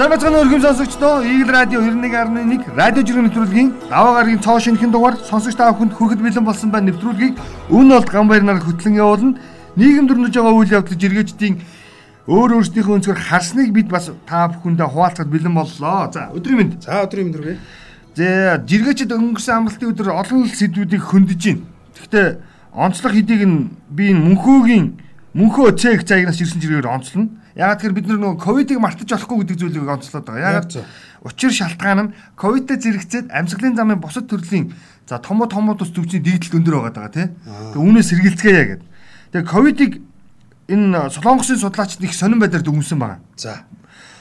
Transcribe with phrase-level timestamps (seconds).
[0.00, 5.20] Сайн бацхан өргөм сонсогчдоо Eagle Radio 91.1 радио жиргэн нэвтрүүлгийн даваа гарагийн цоо шинхэн дугаар
[5.28, 7.36] сонсогч та бүхэнд хүрэхэд бэлэн болсон байна нэвтрүүлгийг
[7.68, 9.36] өн болт гамбайр нар хөтлөн явуулна.
[9.76, 11.60] Нийгэм дөрнөж байгаа үйл явдал жиргээчдийн
[12.32, 16.08] өөр өөрсдийнхөө өнцгөр харсныг бид бас та бүхэндээ хуваалцахад бэлэн боллоо.
[16.08, 16.80] За өдрийн мэнд.
[16.80, 17.58] За өдрийн мэнд хүргэе.
[18.16, 21.68] За жиргээчд өнгөрсөн амралтын өдөр олон сэдвүүдийг хөндөж байна.
[22.00, 22.28] Гэхдээ
[22.72, 24.96] онцлог хэдийг нь би энэ мөнхөөгийн
[25.36, 27.36] мөнхөө цэг цагнаас ирсэн жиргээр онцлно.
[27.56, 30.62] Ягаад тэгэхээр бид нөгөө ковидыг мартаж болохгүй гэдэг зүйлийг онцлоод байгаа.
[30.62, 30.70] Ягаад
[31.26, 34.70] учир шалтгаан нь ковидтэй зэрэгцээд амьсгалын замын бусад төрлийн
[35.08, 37.26] за томоо томоо тус төвчний дийдэл өндөр байгаа даа тий.
[37.74, 38.88] Тэгээ үүнээс сэргийлцгээе гэдэг.
[39.34, 39.92] Тэгээ ковидыг
[40.70, 43.18] энэ солонгосын судлаачид их сонирн байдлаар дүгнсэн байгаа.
[43.34, 43.66] За.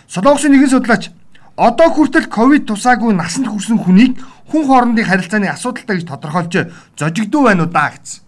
[0.09, 1.13] Солонгосын нэгэн судлаач
[1.53, 4.17] одоо хүртэл ковид тусаагүй насанд хүрсэн хүнийг
[4.49, 6.53] хүн хоорондын харилцааны асуудалтай гэж тодорхойлж
[6.97, 8.25] зожигдуу байна уу даа гэсэн.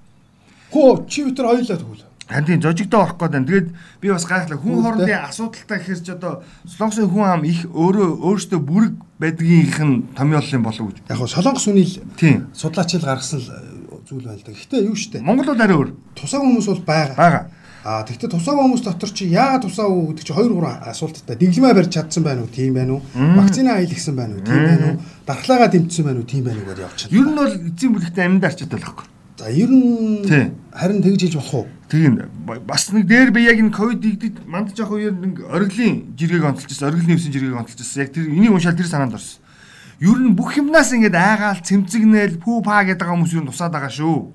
[0.69, 2.10] Хөө чи өтер хоёлаа тэгвэл.
[2.31, 3.47] Харин тийм зожигдоо орох гээд байна.
[3.47, 4.57] Тэгээд би бас гайхлаа.
[4.57, 9.95] Хүн хоорондын асуудалтай гэхэр ч одоо солонгосын хүн ам их өөрөө өөртөө бүрэг байдгийнх нь
[10.15, 10.97] томьёолын болов гэж.
[11.11, 12.47] Яг нь солонгос үнэл Тийм.
[12.55, 14.55] судлаач ил гаргасан э, зүйл байна л да.
[14.55, 15.19] Гэхдээ юу штэ.
[15.19, 15.89] Монгол бол арай өөр.
[16.15, 17.15] Тусаагүй хүмүүс бол байгаа.
[17.19, 17.41] Бага.
[17.81, 21.35] Аа тэгвэл тусаагүй хүмүүс дотор чи яагаад тусаагүй гэдэг чи 2 3 асуулттай.
[21.35, 22.53] Дэглэмээ барьж чадсан байна уу?
[22.53, 23.01] Тийм байна уу?
[23.11, 24.45] Вакцина аялагсан байна уу?
[24.45, 24.97] Тийм байна уу?
[25.25, 26.29] Дархлаагаа дэмжсэн байна уу?
[26.29, 27.17] Тийм байна уу гэж явчихна.
[27.17, 29.05] Ер нь бол эзэн бүлэгтээ амьд арчаад байхгүй.
[29.41, 30.29] За ер нь
[30.69, 31.65] харин тэгж хэлж болох уу?
[31.91, 32.21] Тийм
[32.63, 36.87] бас нэг дээр би яг энэ ковид игдэд манд жоох үеэр нэг ориглын жиргэг онцолчихсон,
[36.87, 37.99] ориглын нэвсэн жиргэг онцолчихсон.
[37.99, 39.43] Яг тэр энийг уншаал тэр санаанд орсон.
[39.99, 43.91] Ер нь бүх юмнаас ингэж айгаал цэмцэгнээл пүү паа гэдэг хүмүүс ер нь тусаад байгаа
[43.91, 44.31] шүү.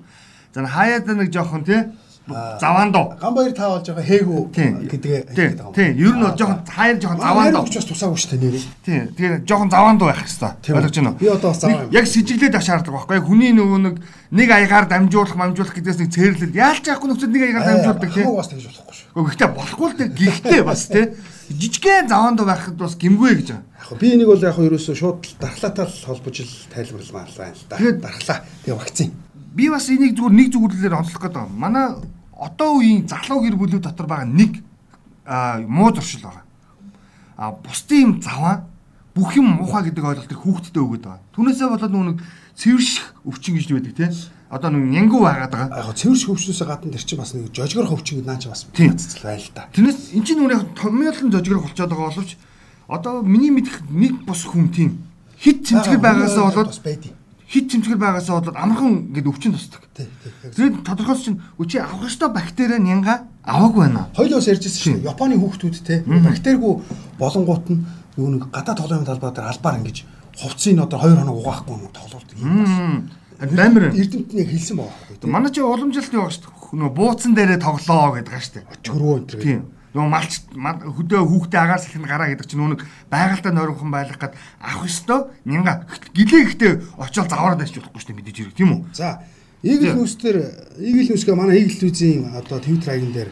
[0.53, 1.81] За хаяад нэг жоохон тий
[2.27, 3.15] заваандоо.
[3.21, 4.41] Гамбаяр таа болж байгаа хээгүү
[4.91, 5.51] гэдгээ Тийм.
[5.73, 5.91] Тийм.
[5.97, 7.67] Ер нь бол жоохон хаяар жоохон заваандоо.
[7.67, 8.63] Ч бас тусаагүй шүү дээ нэрээ.
[8.83, 9.01] Тийм.
[9.15, 10.51] Тэгээ жоохон заваандуу байх хэрэгтэй.
[10.75, 11.19] Ойлгож байна уу?
[11.21, 11.91] Би одоо бас заваа юм.
[11.93, 13.19] Яг сэжиглээд авах шаардлага байхгүй.
[13.27, 13.95] Хүний нөгөө нэг
[14.31, 16.57] нэг аягаар дамжуулах, мамжуулах гэдээс нэг цээрлэл.
[16.57, 18.27] Яалч яахгүй нөхцөл нэг аягаар дамжуулдаг тийм.
[18.35, 19.07] Бас тэгж болохгүй шүү.
[19.23, 20.09] Гэхдээ болохгүй л дээ.
[20.17, 21.07] Гэхдээ бас тийм.
[21.47, 23.63] Жижигхэн заваандуу байхад бас гимгүй гэж байгаа.
[23.87, 27.77] Яг би энийг бол яг ерөөсөө шууд дархлаатай холбож л тайлбарламаар байна л да.
[27.79, 28.43] Дархлаа.
[28.67, 29.15] Тэгээ вакцин.
[29.55, 31.55] Би бас энийг зүгээр нэг зүгүүлэлээр онцлох гэдэг байна.
[31.55, 31.85] Манай
[32.37, 34.61] одоо үеийн залуу гэр бүлүүд дотор байгаа нэг
[35.67, 36.45] муу зуршил байгаа.
[37.37, 38.65] А бусдын юм заваа
[39.17, 41.25] бүх юм муухай гэдэг ойлголт их хүүхдтэй өгöd байгаа.
[41.33, 42.21] Түүнээсээ болоод нэг
[42.55, 44.13] цэвэрших өвчин гэж байдаг тийм.
[44.49, 45.77] Одоо нэг нянгуу байгаад байгаа.
[45.81, 48.63] Яг хөө цэвэр хөвчнөөсөө гадна тэр чинь бас нэг жожгор хөвчин гэдэг наа чи бас
[48.69, 49.67] цэцэл байл л да.
[49.73, 52.31] Тэрнээс эн чинь нүг томьёолын зожгор болчиход байгаа боловч
[52.87, 55.03] одоо миний мэдих нэг бус хүн тийм
[55.35, 57.16] хит цэмцгэр байгаасаа болоод бас байдیں۔
[57.47, 59.87] Хит цэмцгэр байгаасаа болоод амархан гэдэг өвчин тусдаг.
[59.95, 64.11] Тэгээд тодорхойлж чинь өчи авах ёстой бактери нянга аваагүй байна.
[64.19, 65.07] Хоёлоос ярьжсэн шүү дээ.
[65.07, 66.83] Японы хүүхдүүд те бактеригүй
[67.15, 67.79] болонгууд нь
[68.19, 69.97] нөгөө нэг гадаад тоглоомын талбай дээр албаар ингэж
[70.35, 73.55] хувцсыг одоо 2 хоног угаахгүй юм тоглолт юм байна.
[73.55, 73.93] Баймир.
[73.93, 75.29] Эрдэмтний хэлсэн байгаа байхгүй.
[75.29, 76.81] Манай чи уламжлалтын байгаа шүү дээ.
[76.81, 78.81] Нөгөө бууцсан дээрээ тоглоо гэдэг байгаа шүү дээ.
[78.81, 79.29] Чөрөө энэ.
[79.37, 79.61] Тийм.
[79.97, 84.33] Нөгөө малч мал- хөдөө хүүхдээ агаар салхин гараа гэдэг чинь нэг байгальтай нойрхон байлгах гад
[84.61, 86.71] авах ёстой нянга гэлээ ихтэй
[87.01, 88.81] очиод заваараад байж болохгүй шүү дээ мэдээж хэрэг тийм үү?
[88.93, 89.25] За,
[89.65, 90.37] Eagle News дээр
[90.77, 93.29] Eagle News-гээ манай Eagle News-ийн одоо Twitter хаягийн дээр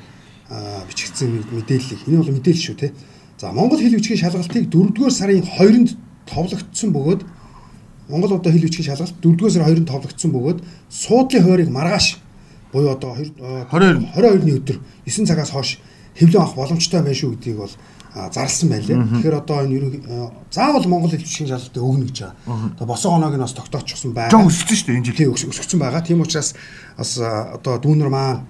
[0.90, 2.94] бичигдсэн мэдээллийг энэ бол мэдээлэл шүү те.
[3.38, 5.90] За, Монгол хэл бичгийн шалгалтыг 4-р сарын 2-нд
[6.26, 7.22] товлогдсон бөгөөд
[8.10, 10.60] Монгол одоо хэл бичгийн шалгалт 4-р сарын 2-нд товлогдсон бөгөөд
[10.90, 12.18] суудлын хойрыг маргааш
[12.74, 13.14] буюу одоо
[13.70, 14.14] 22.
[14.18, 15.78] 22-ны өдөр 9 цагаас хойш
[16.16, 17.74] хэвлэн авах боломжтой байна шүү гэдгийг бол
[18.16, 18.98] а, зарласан байлээ.
[18.98, 22.36] Тэгэхээр одоо энэ ерөн а, заавал Монгол хэл бичгийн шалгалтыг өгнө гэж байгаа.
[22.76, 24.32] Одоо босоо оноог нь бас тогтоочихсон байна.
[24.32, 25.36] Жон өссөн шүү дээ энэ жил.
[25.36, 26.02] Өсгсөн байгаа.
[26.02, 26.56] Тийм учраас
[26.96, 28.48] бас одоо дүүнер маань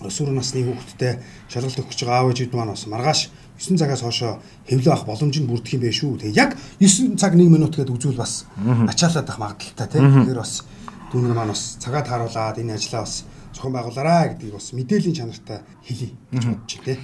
[0.00, 1.18] өсвөр насны хүүхэдтэй
[1.52, 3.20] шалгалт өгч байгаа аав ээжүүд маань бас маргааш
[3.60, 6.24] 9 цагаас хоошо хэвлээ авах боломж нь бүрдэх юм байх шүү.
[6.24, 8.48] Тэгээ яг 9 цаг 1 минут гэдэг үзүүл бас
[8.88, 10.08] ачаалаад байх магадaltaй тийм.
[10.24, 10.64] Тэгэхээр бас
[11.12, 16.10] дүүнер маань бас цагаа тааруулаад энэ ажлаа бас зохион байгуулаарай гэдгийг бас мэдээллийн чанартай хэлье
[16.32, 17.00] гэж бодож байна.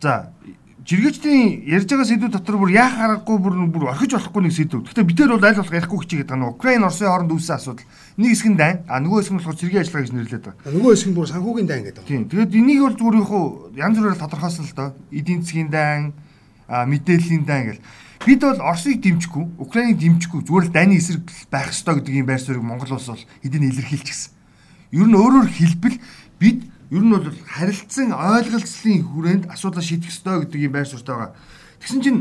[0.00, 0.32] За
[0.90, 4.80] жиргээчдийн ярьж байгаа сэдвүүд дотор бүр яах аргагүй бүр бүр орхиж болохгүй нэг сэдв.
[4.80, 7.86] Гэхдээ бид нар бол аль болох ярихгүй хичээгээд байгаа нь Украин Оросын хооронд үүссэн асуудал.
[8.16, 10.72] Нэг хэсэг нь дайн, а нөгөө хэсэг нь болохоор цэргийн ажиллагаа гэж нэрлэдэг байгаа.
[10.72, 12.10] Нөгөө хэсэг нь бүр санхүүгийн дай ингээд байгаа.
[12.10, 12.22] Тийм.
[12.32, 13.32] Тэгээд энийг бол зүгээр яг
[13.76, 14.88] янз бүрээр тодорхойлсон л доо.
[15.12, 16.00] Эдийн засгийн дан,
[16.64, 17.84] а мэдээллийн дан гэл.
[18.24, 22.40] Бид бол Оросыг дэмжихгүй, Украиныг дэмжихгүй зүгээр л дайны эсрэг байх ёстой гэдэг юм байр
[22.40, 24.39] суурийг Монгол улс бол эдийн илэрхийлчихсэн.
[24.90, 25.96] Ер нь өөрөөр хэлбэл
[26.42, 31.34] бид ер нь бол харилцсан ойлголцлын хүрээнд асуудлаа шийдэх ёстой гэдэг юм байр суурьтай байгаа.
[31.78, 32.20] Тэгсэн чинь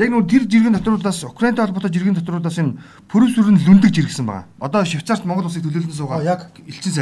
[0.00, 2.80] яг нүү тэр жиргэн доторудаас Украинтай холбоотой жиргэн доторудаас энэ
[3.12, 4.48] пүрэс сүрэн лүндэж иргсэн байгаа.
[4.56, 6.24] Одоо Швейцарт Монгол улсыг төлөөлөн суугаа.
[6.24, 6.96] Аа, яг элчин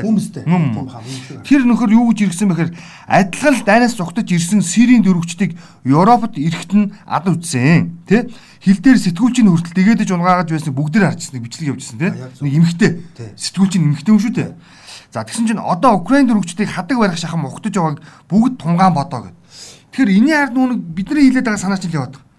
[0.90, 1.46] баха, мөн.
[1.46, 2.74] Тэр нөхөр юу гэж иргсэн бэхээр
[3.06, 5.54] адилхан л дайнаас зугтаж ирсэн Сирийн дөрвөгчдийг
[5.86, 8.02] Европод ирэхэд нь ад үзсэн.
[8.10, 8.26] Тэ?
[8.58, 12.10] Хил дээр сэтгүүлчийн хүртэл дэгээдэж унгаагаж байсан бүгдээр харчихсан бичлэг явуулсан тэ?
[12.42, 12.90] Нэг эмхтэй.
[13.38, 14.50] Сэтгүүлчийн эмхтэй юм шүү дээ.
[15.10, 17.98] За тэгсэн чинь одоо Украин дөрвөгчдийг хадаг барих шахам ухтаж байгааг
[18.30, 19.36] бүгд тунгаан бодоо гэд.
[19.90, 22.14] Тэгэхээр энэний ард нүг бидний хилээд байгаа санаа чинь яваад.
[22.14, 22.30] байгаа.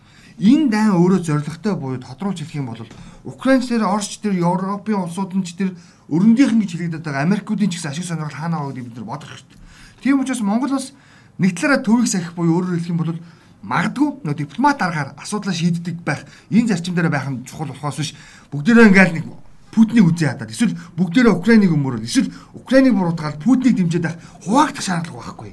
[0.42, 2.82] энэ дан өөрөө зоригтой буюу тодруулж хэлэх юм бол
[3.24, 5.78] Украинч дээр Оросч дээр Европын улсууд нь ч тэр
[6.10, 9.06] өрөндийнх нь гэж хэлэгдэдэг байгаа Америкуудын ч гэсэн ашиг сонирхол хаана байгаа гэдгийг бид нар
[9.06, 9.60] бодох хэрэгтэй.
[10.02, 10.96] Тийм учраас Монгол бас
[11.38, 13.20] нэг талаараа төвийг сахих буюу өөрөөр хэлэх юм бол
[13.62, 18.18] магадгүй нөө дипломат аргаар асуудлаа шийддэг байх энэ зарчим дээр байх нь чухал болохоос биш
[18.50, 19.26] бүгдээрээ ингээл нэг
[19.72, 25.20] Путинийг үзээ хадаад эсвэл бүгдээрээ Украиныг өмөрөөл эсвэл Украиныг буруутгаад Путинийг дэмжиж байх хуваагдах шаардлага
[25.24, 25.52] байхгүй.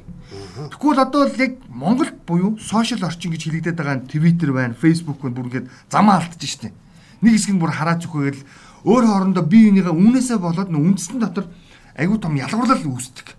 [0.75, 5.23] Тэгвэл одоо л яг Монгол буюу сошиал орчин гэж хэлэгдэт байгаа нь Twitter байна, Facebook
[5.23, 6.75] байна бүр ингээд замаа алдчих штеп.
[7.23, 8.43] Нэг хэсэг нь бүр хараад зүхгээл
[8.83, 11.47] өөр хоорондоо бие бинийгээ үнээсээ болоод нөө үндсэн дотор
[11.95, 13.39] айгүй том ялгуурлал үүсдэг.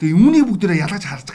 [0.00, 1.28] Тэгээ үүнийг бүгдээрээ ялгаж харж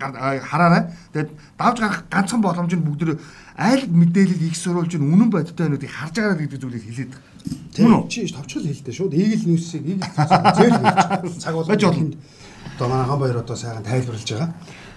[0.00, 0.92] хараарай.
[1.12, 3.18] Тэгээд давж гарах ганцхан боломж нь бүгдээрээ
[3.56, 7.34] аль мэдээлэл их сурулж үнэн бодтой байнуудыг харж байгаа гэдэг зүйлийг хэлээд байгаа.
[7.74, 10.10] Тийм чи товчхол хэлдэ шууд Eagle News-ийг Eagle
[10.58, 12.14] зээл хэлж цаг болгож болно.
[12.74, 14.50] Одоо манай ган баяр одоо сайхан тайлбарлаж байгаа.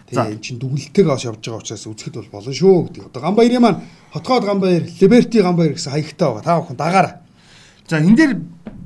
[0.09, 3.05] Тэгээ чин дүгнэлтэйг авч явж байгаа учраас үзэхэд бол болно шүү гэдэг.
[3.11, 3.81] Одоо ган баярын маань
[4.15, 6.45] хотгоод ган баяр, Liberty ган баяр гэсэн хаягтай байгаа.
[6.47, 7.15] Та бүхэн дагаараа.
[7.85, 8.33] За энэ дээр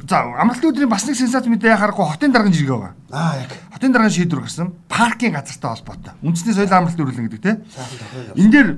[0.10, 2.96] за амралтын өдрийн бас нэг сенсац мэдээ харахгүй хотын даргын жиргээ байгаа.
[3.14, 3.52] Аа яг.
[3.72, 4.74] Хотын даргын шийдвэр гарсан.
[4.90, 6.14] Паркийн газартай холбоотой.
[6.26, 7.58] Үндэсний соёлын амралт үүрэлэн гэдэг тийм.
[8.36, 8.70] Энэ дээр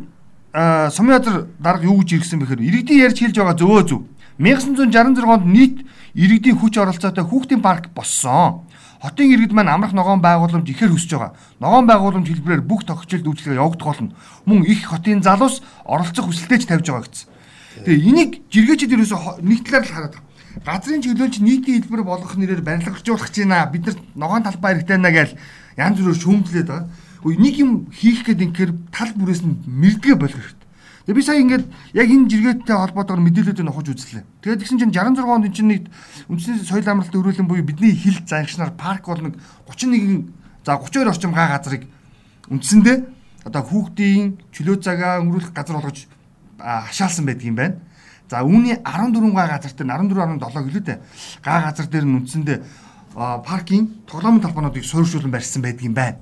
[0.54, 4.02] сумын газар дарга юу гэж иргсэн бэхээр иргэдийн ярьж хэлж байгаа зөвөө зөв.
[4.38, 5.82] 1966 онд нийт
[6.14, 8.70] иргэдийн хүч оролцоотой хүүхдийн парк боссон.
[9.02, 11.34] Хотын иргэд маань амрах ногоон байгууламж ихээр хүсэж байгаа.
[11.60, 14.14] Ногоон байгууламж хэлбэрээр бүх тогтчлолт үйлчлэгээ явагдах болно.
[14.46, 17.28] Мөн их хотын залуус оролцох хүсэлтэйч тавьж байгаа гэсэн.
[17.84, 20.16] Тэгээ энийг жиргээчд ерөөсө нэг талаар л хараад
[20.62, 23.74] газрын чөлөөлж нийтийн хэлбэр болгох нэрээр барилгажуулах гэж байна.
[23.74, 25.30] Бид нар ногоон талбай хэрэгтэй наа гэж
[25.82, 26.88] янз бүрээр шүүмжлээд байгаа.
[27.24, 30.64] Нэг юм хийх гээд ингээр тал бүрээс нь мэрдгээ болох хэрэгтэй.
[31.04, 31.66] Тэгээ би сая ингээд
[31.96, 34.24] яг энэ жиргээтэй холбоотойгоор мэдээлэлүүдийг нохож үзлээ.
[34.44, 35.84] Тэгээд тэгсэн чинь 66 онд чинь нэг
[36.32, 39.36] үндэсний соёл амралтын өрөөлөн буюу бидний хил заншнаар парк бол нэг
[39.68, 40.32] 31
[40.64, 41.84] за 32 орчим га газрыг
[42.48, 42.98] үндсэндээ
[43.44, 46.08] одоо хүүхдийн чөлөө цагаа өнгөрүүлэх газар болгож
[46.60, 47.76] хашаалсан байдаг юм байна.
[48.32, 51.00] За үүний 14 га газар дээр 14.7 гэлээ дээ.
[51.44, 52.58] Га газар дээр нь үндсэндээ
[53.44, 56.18] паркийн тоглоомын талбаануудыг суурьшуулан барьсан байдаг юм байна.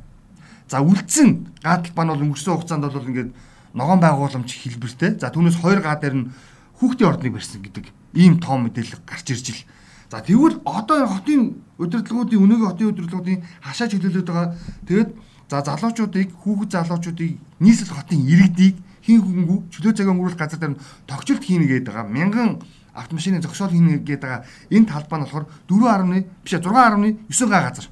[0.71, 3.35] За үлдсэн га талбаа нь бол өнгөрсөн хугацаанд бол ингээд
[3.75, 5.19] ногоон байгууламж хэлбэртэй.
[5.19, 6.31] За түүнээс хоёр га дээр нь
[6.79, 9.67] хүүхдийн ордныг барьсан гэдэг ийм том мэдээлэл гарч ирж ил.
[10.07, 14.55] За тэгвэл одоо хотын удирдлагуудын өнөөгийн хотын удирдлагуудын хашаа чөлөөлөд байгаа.
[14.87, 15.09] Тэгэд
[15.51, 21.43] за залуучуудыг хүүхэд залуучуудыг нийслэл хотын иргэдийг хин хөнгүү чөлөө цагаа өнгөрүүлэх газар дээр тогтчлт
[21.43, 22.07] хийнэ гэдэг байгаа.
[22.07, 22.63] Мянган
[22.95, 24.47] автомашины зогсоол хийнэ гэдэг байгаа.
[24.71, 27.87] Энэ талбай нь болохоор 4.10 биш 6.9 га газар.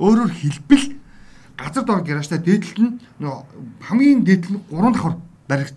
[0.00, 1.01] Өөрөөр хэлбэл
[1.56, 3.00] газар дор гаражтай дээдлэлт нь
[3.86, 5.16] хамгийн дээдлэл нь 3 давхар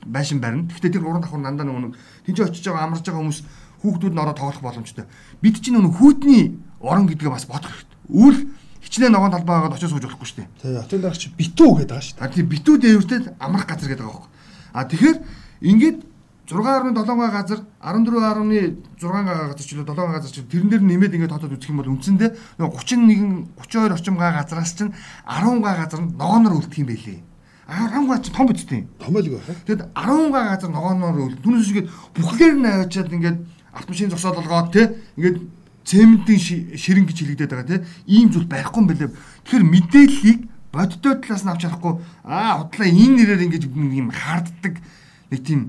[0.06, 0.68] байшин барина.
[0.69, 1.95] Гэхдээ тэр 3 давхар дандаа нэг
[2.25, 3.39] тэнд очиж байгаа амарч байгаа хүмүүс
[3.81, 5.06] хүүхдүүд нь ороод тоглох боломжтой.
[5.42, 8.00] Бид чинь нэг хүүтний орон гэдгээ бас бодох хэрэгтэй.
[8.10, 8.38] Үл
[8.81, 10.50] хичнээн ногоон талбай байгаад очиж сууж болохгүй шүү дээ.
[10.62, 12.33] Тэгээ хотын дараач битүү гэдэг байгаа шүү дээ.
[12.33, 14.31] Тийм битүү дээвэртэй амрах газар гэдэг байгаа байхгүй.
[14.74, 15.18] А тэгэхээр
[15.66, 15.98] ингээд
[16.45, 21.15] 6.7 га газар 14.6 га газар ч үлээ 7 га газар ч тэрэн дээр нэмээд
[21.18, 24.94] ингээд хотод үзэх юм бол үндсэндээ 31 32 орчим га газараас чинь
[25.25, 27.19] 10 га газар нь ногооноор үлдэх юм байлээ.
[27.65, 28.86] 10 га ч том бидтэй.
[29.01, 29.50] Том л байх.
[29.65, 31.42] Тэгэд 10 га газар ногооноор үлд.
[31.42, 33.38] Түүнээс игээд бүхлээр нь аваачаад ингээд
[33.74, 35.38] автомашин зогсоод болгоод те ингээд
[35.81, 39.10] цементийн ширэн гэж хэлэгдээд байгаа те ийм зүйл байхгүй юм бэлээ.
[39.50, 40.39] Тэгэхээр мэдээллийг
[40.70, 44.77] бодтой талаас нь авч чадахгүй аа худлаа энэ нэрээр ингээд юм харддаг
[45.34, 45.62] нэг тийм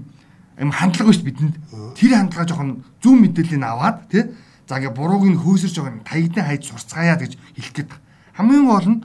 [0.58, 1.56] юм хандлага биш бидэнд.
[1.96, 4.24] Тэр хандлага жоохон зүүн мэдээллийг аваад тий.
[4.68, 7.90] За ингээ бурууг нь хөөсөрж байгаа таягдан хайж сурцгаая гэж хэлэх гээд.
[8.34, 9.04] Хамгийн гол нь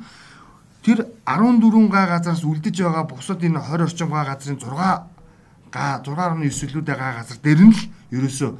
[0.82, 4.66] тэр 14 га газараас үлдэж байгаа бусад энэ 20 орчим га газрын 6
[5.72, 7.82] га 6.9-лүүдээ га газар дээр нь л
[8.16, 8.52] ерөөсөө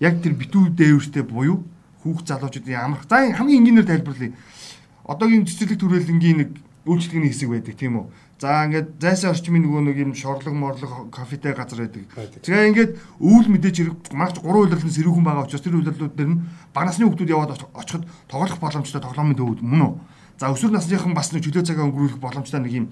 [0.00, 1.64] яг тэр битүү дээвэртэй буюу
[2.04, 3.08] хүүхд залуучуудын амрах.
[3.08, 4.32] За хамгийн энгийнээр тайлбарлая.
[5.04, 6.50] Одоогийн цэцэрлэг төрөлнгийн нэг
[6.84, 8.06] үйлчлэгээний хэсэг байдаг тийм үү?
[8.42, 12.10] За ингээд зайсан орчмын нөгөө нэг юм шорлог морлог кофетэй газар байдаг.
[12.42, 16.42] Тэгээ ингээд өвөл мэдээж хэрэг маш 3 үйлрэлэн сэрүүхэн байгаа учраас тэр үйлрэлүүд дээр нь
[16.74, 19.94] бага насны хүмүүс яваад очиход тоглох боломжтой тоглоомын төвүүд мөн үү?
[20.42, 22.86] За өсвөр насныхан бас нэг чөлөө цагаа өнгөрүүлэх боломжтой нэг юм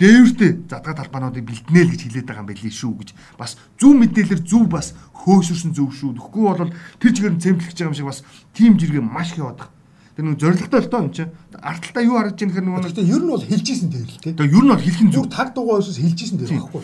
[0.00, 4.64] дээвэртэй задгаа талбаануудыг бэлтнээл гэж хэлээд байгаа юм байли шүү гэж бас зөв мэдээлэлэр зөв
[4.64, 6.16] бас хөөсөрсөн зөв шүү.
[6.16, 8.24] Тэгэхгүй бол тэр чигээр нь цэмтлэх гэж байгаа юм шиг бас
[8.56, 9.79] тим жиргээ маш их яваад байгаа.
[10.20, 11.24] Тэр нэг зоригтой л тоо юм чи.
[11.56, 14.32] Арталтаа юу харагдаж байгаа нөхөр нөгөө Гэхдээ ер нь бол хэлжсэн дээр л тий.
[14.36, 15.26] Тэгээ ер нь бол хэлхэн зүг.
[15.32, 16.82] Таг дугаа өсөс хэлжсэн дээр байхгүй.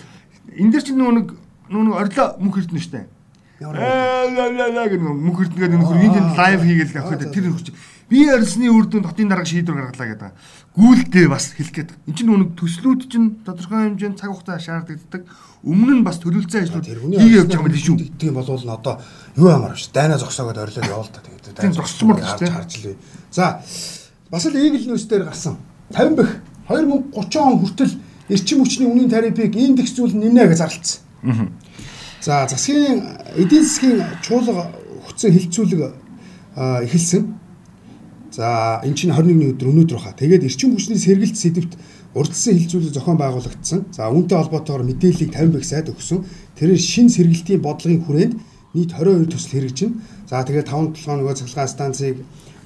[0.56, 1.28] Энд дээр чи нөгөө нэг
[1.68, 3.04] нөгөө орлоо мөнх хэрдэнэ штэ.
[3.56, 7.72] Яа гэх мөнх хэрдэнгээд нөхөр энэ лайв хийгээл авахд тэр нөхөр чи
[8.08, 10.32] би ярьсны үр дүнд хотын дарга шийдвэр гаргалаа гэдэг.
[10.76, 11.90] Гүйлдээ бас хэлэх гээд.
[12.04, 15.25] Энд чинь нөгөө төслүүд чинь тодорхой хэмжээнд цаг хугацаа шаарддаг.
[15.64, 17.98] Өмнө нь бас төлөвлөсөн ажлууд хийгээ явж байгаа юм биш үү?
[18.20, 19.00] Тийм болвол нь одоо
[19.34, 19.88] юу ямар биш.
[19.90, 21.58] Дайнаа зогсоогоод орилоод явал та тэгээд.
[21.58, 22.54] Тийм зогсчмор шүү дээ.
[22.54, 22.96] Харж лээ.
[23.32, 23.58] За
[24.30, 25.58] бас л Eagle News дээр гарсан
[25.90, 26.30] 50 бэх
[26.68, 27.94] 2030 он хүртэл
[28.28, 31.02] эрчим хүчний үнийн тарифыг индекс зүйл нэмнэ гэж зарлцсан.
[32.20, 33.02] За засгийн
[33.37, 34.70] эдийн засгийн чуулга
[35.06, 35.80] хүчсэн хилцүүлэг
[36.56, 37.23] эхэлсэн.
[38.32, 40.16] За эн чинь 21-ний өдөр өнөөдөр баха.
[40.16, 41.73] Тэгээд эрчим хүчний сэргэлт сэдвт
[42.16, 43.92] урдсан хилцүүлэг зохион байгуулагдсан.
[43.92, 46.25] За үүнтэй холбоотойгоор мэдээллийг 50 бэх сайд өгсөн.
[46.56, 48.35] Тэрээр шин сэргэлтийн бодлогын хүрээнд
[48.73, 49.94] нийт 22 төсөл хэрэгжинэ.
[50.28, 52.16] За тэгээд 5 толгой нөгөө цахилгаан станцыг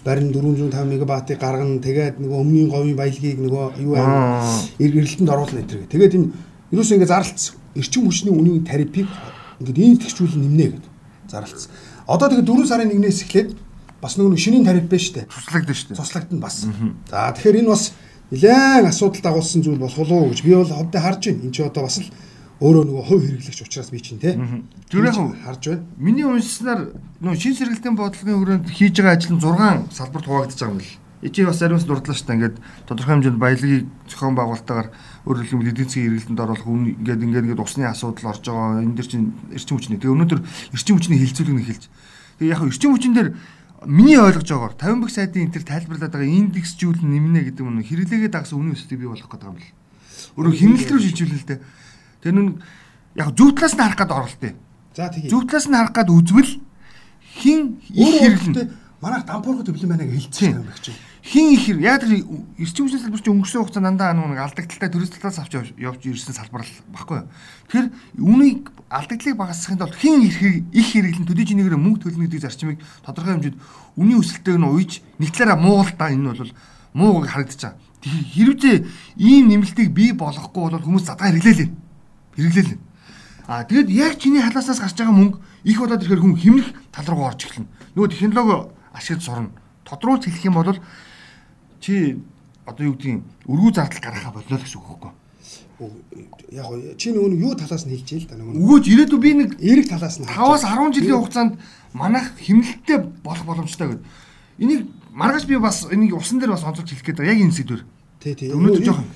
[0.05, 1.83] барин 450 мегаваттыг гаргана.
[1.83, 4.47] Тэгээд нөгөө өмнгийн говийн баялагийг нөгөө юу аа
[4.79, 5.91] эргэлтэнд оруулна гэдэг.
[5.91, 6.31] Тэгээд энэ
[6.73, 7.55] ерөөсөө ингэ зарлцсан.
[7.75, 9.07] Эрчим хүчний үнийн тарифыг
[9.61, 10.93] ингээд ийм тэгчүүл нэмнэ гэдэг
[11.31, 11.71] зарлцсан.
[12.09, 13.51] Одоо тэгээд 4 сарын 1-ээс эхлээд
[14.01, 15.29] бас нөгөө шинийн тариф дээ.
[15.29, 16.01] Туслагдана шүү дээ.
[16.01, 16.57] Цуслагдана бас.
[17.11, 17.85] За тэгэхээр энэ бас
[18.33, 21.45] нэлээд асуудал дагуулсан зүйл болох уу гэж би бол ховдоо харж байна.
[21.45, 22.09] Энд чи одоо бас л
[22.61, 24.37] өөрөө нөгөө хувь хэрэглэгч учраас би чинь те.
[24.37, 25.85] Яг харж байна.
[26.01, 30.77] Миний уншсанаар нөө шин сэргэлтийн бодлогын хүрээнд хийж байгаа ажил нь 6 салбарт хуваагдаж байгаа
[30.77, 30.93] юм л.
[31.21, 32.37] Эцэг бас ариунс дурдлаа шүү дээ.
[32.41, 32.57] Ингээд
[32.89, 34.89] тодорхой хэмжээнд баялагийг зохион байгуулалтаагаар
[35.29, 38.81] өөрөөр хэлбэл эдийн засгийн эргэлтэнд оруулах үн ингээд ингээд ингээд усны асуудал орж байгаа.
[38.81, 40.01] Энэ дэр чинь эрчим хүчний.
[40.01, 40.41] Тэгээ өнөөдөр
[40.73, 41.85] эрчим хүчний хилцүүлэг нь эхэлж.
[42.41, 43.29] Тэгээ яг эрчим хүчин дээр
[43.85, 47.85] миний ойлгож байгаагаар 50 бэх сайдын энэ төр тайлбарлаад байгаа индекс жүүл нэмнэ гэдэг нь
[47.85, 49.69] хэрэглээгээ дагсан үнийн өсөлтийг бий болох гэдэг юм л.
[50.41, 51.61] Өөрөөр хэмнэлт рүү шилжүүлнэ л дээ.
[52.25, 52.51] Тэр нь
[53.17, 54.53] яг зөв талаас нь харах гээд оролттой.
[54.97, 55.33] За тэгээ.
[55.33, 56.53] Зөв талаас нь харах гээд үзвэл
[57.41, 61.10] хин их хэрэглэн манайх дампуурхад өвлөн байна гэж хэлчихсэн юм байна чинь.
[61.23, 61.77] Хин их тэр
[62.57, 66.65] эрчим хүчний салбар чинь өнгөрсөн хугацаанд дандаа нэг алдагдaltaй төрөс талаас авч явж ирсэн салбар
[66.65, 67.29] л баггүй.
[67.69, 67.89] Тэгэхээр
[68.25, 73.37] үүнийг алдагдлыг багасгахын тулд хин их их хэрэглэн төдий чинийгээр мөнгө төлнө гэдэг зарчмыг тодорхой
[73.37, 73.57] хэмжээд
[74.01, 76.53] үнийн өсөлтөйг нь уйж нэг талаараа муугал та энэ бол
[76.97, 77.77] муу харагдаж байгаа.
[78.01, 78.77] Хэрвээ
[79.21, 81.69] ийм нэмэлтийг бий болгохгүй бол хүмүүс задгаа хэрэглээлээ
[82.33, 82.81] хэрэглээл.
[83.45, 85.37] А тэгэд яг чиний халаасаас гарч байгаа мөнгө
[85.69, 87.69] их болоод ирэхээр хүн хэмнэх тал руу орж эхэлнэ.
[87.93, 89.51] Нөгөө технологи ашиглаж сурна.
[89.85, 90.79] Тодруулж хэлэх юм бол
[91.81, 92.21] чи
[92.67, 95.13] одоо юу гэдгийг өргүү зардал гаргахаа болно л гэсэн үг хөөхгүй.
[96.53, 96.67] Яг
[97.01, 98.61] чи нөгөө юу талаас нь хэлж ийл да нөгөө.
[98.61, 101.53] Өгөөж ирээдүй би нэг эрэг талаас нь 5-аас 10 жилийн хугацаанд
[101.97, 104.05] манайх хэмнэлттэй болох боломжтой гэдэг.
[104.61, 107.33] Энийг маргааш би бас энийг усан дээр бас онцолж хэлэх гээд байгаа.
[107.33, 107.83] Яг энэ сэдвэр.
[108.21, 108.53] Тий, тий.
[108.53, 109.09] Өнөөдөр жоохон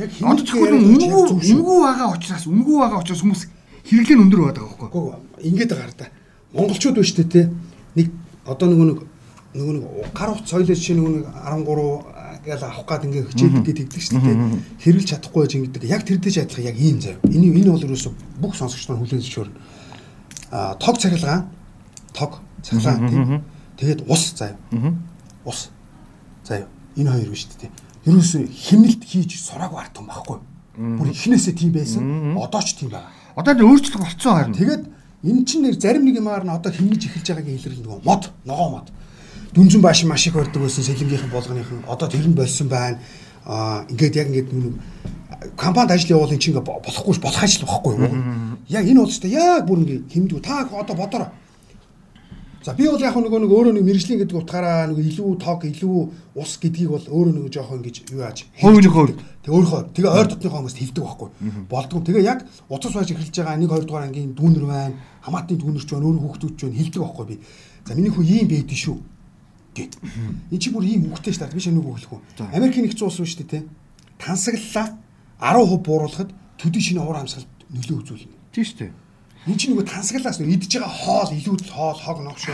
[0.00, 1.22] яг зөвхөн үнгүй
[1.52, 3.42] үнгүй байгаа учраас үнгүй байгаа учраас хүмүүс
[3.84, 4.64] хэрэглээ нь өндөр байдаг.
[4.64, 5.12] Үгүй
[5.44, 6.08] ингээд байгаа да.
[6.56, 7.52] Монголчууд ба штэ те.
[7.92, 8.08] Нэг
[8.48, 8.98] одоо нөгөө нэг
[9.58, 9.84] нөгөө нэг
[10.14, 14.32] гар утас соёлын чинь нөгөө нэг 13 гээл авах гад ингээ хичээлдэг тэгдэг штэ те.
[14.82, 15.82] Хэрэглэж чадахгүй байж ингэдэг.
[15.90, 17.18] Яг тэр дэж адилхан яг ийм заяа.
[17.26, 19.58] Энэ энэ бол ерөөсө бүх сонсогч нар хүлээн зөвшөөрнө.
[20.54, 21.50] А тог цахилгаан
[22.14, 23.42] тог цахилгаан тийм.
[23.76, 24.56] Тэгээд ус заяа.
[25.44, 25.68] Ус.
[26.46, 26.70] Заяа.
[26.96, 27.68] Энэ хоёр биш штэ те
[28.08, 30.38] ерөөсөө химнэлт хийж сураагүй ард юм байхгүй.
[30.78, 32.36] Бүр ихнээсээ тийм байсан.
[32.38, 33.10] Одоо ч тийм байна.
[33.36, 34.54] Одоо энэ өөрчлөлт болцсон харин.
[34.56, 34.82] Тэгээд
[35.26, 38.68] энэ чинь нэр зарим нэг юмар нь одоо химнэж эхэлж байгаагийн илэрлэл нөгөө мод, ногоо
[38.70, 38.86] мод.
[39.54, 42.98] Дүнжин бааш маш их барьдаг байсан сэлэнгийнхэн болгоныхан одоо тэр нь болсон байна.
[43.46, 44.50] Аа ингээд яг ингээд
[45.56, 48.12] компанид ажил явуулын чинь болохгүй болох ажил байхгүй юу?
[48.68, 50.40] Яг энэ ч яг бүр ингээд хэмдүү.
[50.44, 51.32] Та одоо бодороо.
[52.62, 55.98] За би бол яг нөгөө нэг өөрөө нэг мэрэгжлийн гэдэг утгаараа нэг илүү тог илүү
[56.36, 59.14] ус гэдгийг бол өөрөө нэг жоохон ингэж юу яаж хувийн хувь
[59.46, 61.28] тэг өөрөө тэгээ ойр дотныхоо хүмүүст хэлдэг байхгүй.
[61.70, 62.04] Болдгоо.
[62.04, 64.98] Тэгээ яг утас байж эхэлж байгаа 1 2 дугаар ангийн дүүнер байна.
[65.24, 66.76] Хамаатны дүүнерч байна өөрөө хүүхдүүч байна.
[66.82, 67.36] Хэлдэг байхгүй би.
[67.86, 68.98] За миний хүү ийм байд шүү
[69.78, 69.92] гэд
[70.50, 72.20] энэ чи бүр ийм хүүхдтэй ш таа би шинэ үг хэлэхгүй
[72.50, 73.60] Америкийн нэгдсэн улс шүү дээ те
[74.18, 74.98] тансаглалаа
[75.38, 78.92] 10% бууруулахад төдий шинэ уур амьсгалд нөлөө үзүүлнэ тийм шүү дээ
[79.48, 82.52] Энд чинь нөгөө тансаглаас нөгөө идж байгаа хоол, илүүд хоол, хог ногш,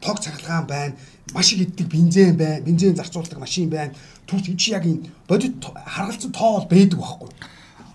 [0.00, 0.94] тог цагалгаан байна.
[1.34, 2.64] Маш их иддэг бензин байна.
[2.64, 3.92] Бензин зарцуулдаг машин байна.
[4.24, 7.28] Түр чи яг энэ бодит харгалзсан тоо бол байдаг байхгүй.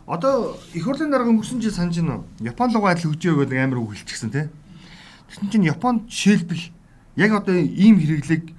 [0.05, 2.25] Одоо их хурлын дарга өнгөрсөн жил санаж байна уу?
[2.45, 4.45] Япон руу адил хөгжөө гэдэг амар үг хэлчихсэн тий.
[5.33, 6.69] Тэгсэн чинь Японд жишээлбэл
[7.17, 8.53] яг одоо ийм хэрэглэг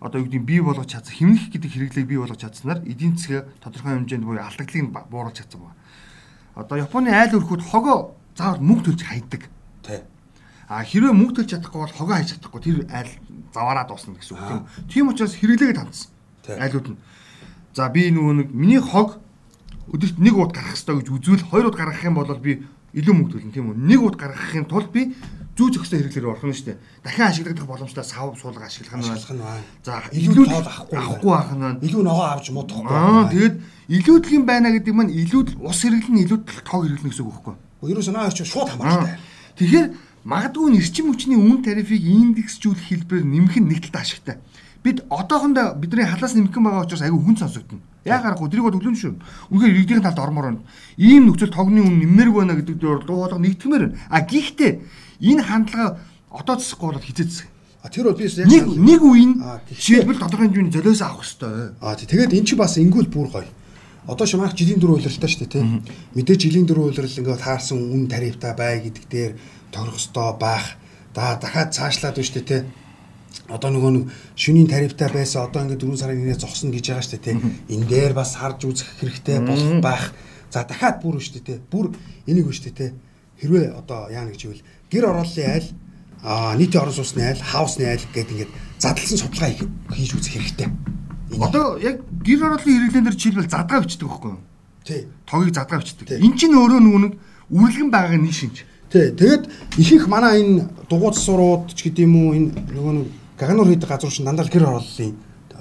[0.00, 3.96] одоо юу гэдэг бий болгож чадсан хэмнэх гэдэг хэрэглээг бий болгож чадсанаар эдийн засгийн тодорхой
[3.96, 5.76] хэмжээнд буюу алдагдлыг бууруулж чадсан байна.
[6.54, 9.48] Одоо Японы айл өрхүүд хогоо заавал мөнгө төлж хайдаг.
[9.84, 10.00] Тий.
[10.68, 13.10] А хэрвээ мөнгө төлж чадахгүй бол хогоо хайж чадахгүй тэр айл
[13.56, 14.62] заваараа дуусна гэсэн үг тийм.
[14.88, 16.12] Тийм учраас хэрэглээгээ тандсан.
[16.48, 17.00] Айлууд нь.
[17.72, 19.20] За би нөгөө нэг миний хог
[19.92, 22.64] өдөрт нэг удаа гарах хэрэгтэй гэж үзвэл хоёр удаа гаргах юм бол би
[22.96, 23.76] илүү мөнгө төлнө тийм үү.
[23.76, 25.14] Нэг удаа гаргахын тулд би
[25.56, 26.78] зүү зөкстэй хэрэглээр орох нь шүү дээ.
[27.00, 29.64] Дахин ашиглагдах боломжтой сав суулга ашиглах нь байна.
[29.80, 32.92] За илүү тоол авахгүй авахгүй байх нь илүү ногоо авч муудахгүй.
[32.92, 33.56] Аа тэгээд
[33.88, 37.88] илүүдлэг юм байна гэдэг маань илүүд ус хэрэглэн илүүдл тог хэрэглэнэ гэсэн үг байхгүй юу?
[37.88, 39.16] Ерөөсөө наа орчин шууд хамаартай.
[39.56, 39.86] Тэгэхээр
[40.28, 44.36] магадгүй нь эрчим хүчний үн тарифыг индексжүүлэх хэлбэрээр нэмэх нь нэг талд ашигтай.
[44.84, 47.80] Бид одоохондоо бидний халаас нэмэх байгаа учраас аягүй хүн сонсогдно.
[48.06, 49.14] Яг харахгүй тэрийг бол төлөн шүү.
[49.50, 50.62] Үнэхээр иргэдийн талд ормоор байна.
[50.96, 53.98] Ийм нөхцөл тогны үн нэмэргүй байна гэдэг дээр дуу хоолой нэгтгэмээр байна.
[54.08, 54.72] А гэхдээ
[55.26, 55.98] энэ хандлага
[56.30, 57.46] одоо засахгүй бол хизээцсэн.
[57.82, 59.32] А тэр бол би яг нэг нэг үеийн
[59.74, 61.74] жишээлбэл тодорхой хэмжээний золиос авах хэрэгтэй.
[61.82, 63.50] А тэгээд эн чи бас ингүүл бүр гоё.
[64.06, 65.64] одоо шимаах жилийн дөрөв үйлрэлтэй шүү дээ тий.
[66.14, 69.32] Мэдээж жилийн дөрөв үйлрэл ингээд таарсан үн тарифтай бай гэдэг дээр
[69.74, 70.78] торох ёстой байх.
[71.14, 72.62] За дахиад цаашлаад байна шүү дээ тий.
[73.48, 77.14] Одоо нөгөө нэг шөнийн тарифтай байсан одоо ингээд 4 сарын нэрээ зогсно гэж байгаа шүү
[77.14, 77.36] дээ тий.
[77.76, 80.04] Энэ дээр бас харж үзэх хэрэгтэй болох байх.
[80.50, 81.58] За дахиад бүр шүү дээ тий.
[81.70, 81.94] Бүр
[82.26, 82.90] энийг шүү дээ тий.
[83.38, 85.68] Хэрвээ одоо яана гэж ивэл гэр орооллын айл
[86.26, 88.52] а нийтийн орон сууцны айл, хаусны айл гэдэг ингээд
[88.82, 89.54] задлсан судалгаа
[89.94, 90.68] хийж үзэх хэрэгтэй.
[91.38, 94.42] Одоо яг гэр ороолын хэрэглэн дээр жишээлбэл задгаа бичдэг байхгүй юу?
[94.82, 95.06] Тий.
[95.26, 96.18] Тогийг задгаа бичдэг.
[96.18, 97.14] Эн чинь өөрөө нөгөө нэг
[97.50, 98.64] үргэлгэн байгаа нэг шинж.
[98.90, 99.10] Тий.
[99.14, 99.44] Тэгээд
[99.78, 104.26] ихэнх манай энэ дугуй засварууд ч гэдэм үү энэ нөгөө нэг гагануур хийдэг газар чинь
[104.26, 105.16] дандаа л гэр орооллын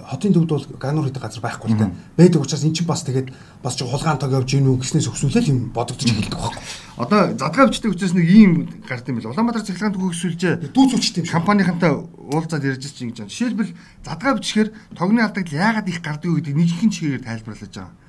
[0.05, 1.91] хотын төвд бол гагануур хийдэг газар байхгүй л та.
[2.17, 5.60] Байдаг учраас эн чинь бас тэгээд бас ч хулгаан тог явж гинүү гэснээс өксүүлэл юм
[5.74, 6.62] бодогдож эхэлдэг байхгүй.
[7.01, 9.34] Одоо задгаа бичдэг учраас нэг ийм гард юм бэл.
[9.34, 10.53] Улаанбаатар цахилгаан төгөө өксүүлжээ.
[10.77, 11.32] Дүүцүүлчтэй юм.
[11.34, 13.34] Компанийнхантай уулзаад ярьж чинь гэж байна.
[13.34, 13.72] Жишээлбэл
[14.05, 18.05] задгаа бичгээр тогны алдагд яагаад их гардаг вэ гэдэг нэг ихэнх чигээр тайлбарлаж байгаа.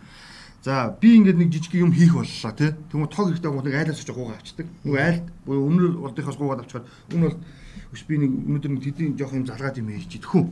[0.67, 2.75] За би ингээд нэг жижиг юм хийх боллоо тий.
[2.91, 4.67] Тэгмээ тог хэрэгтэй гоо нэг айлаас очиж гуугаа авчдаг.
[4.83, 7.39] Нөгөө айл буюу өмнө урдынхаас гуугаад авчихад энэ бол
[7.95, 10.47] өш би нэг өнөөдөр нэг тэдний жоох юм залгаад юм хийж идэх үү.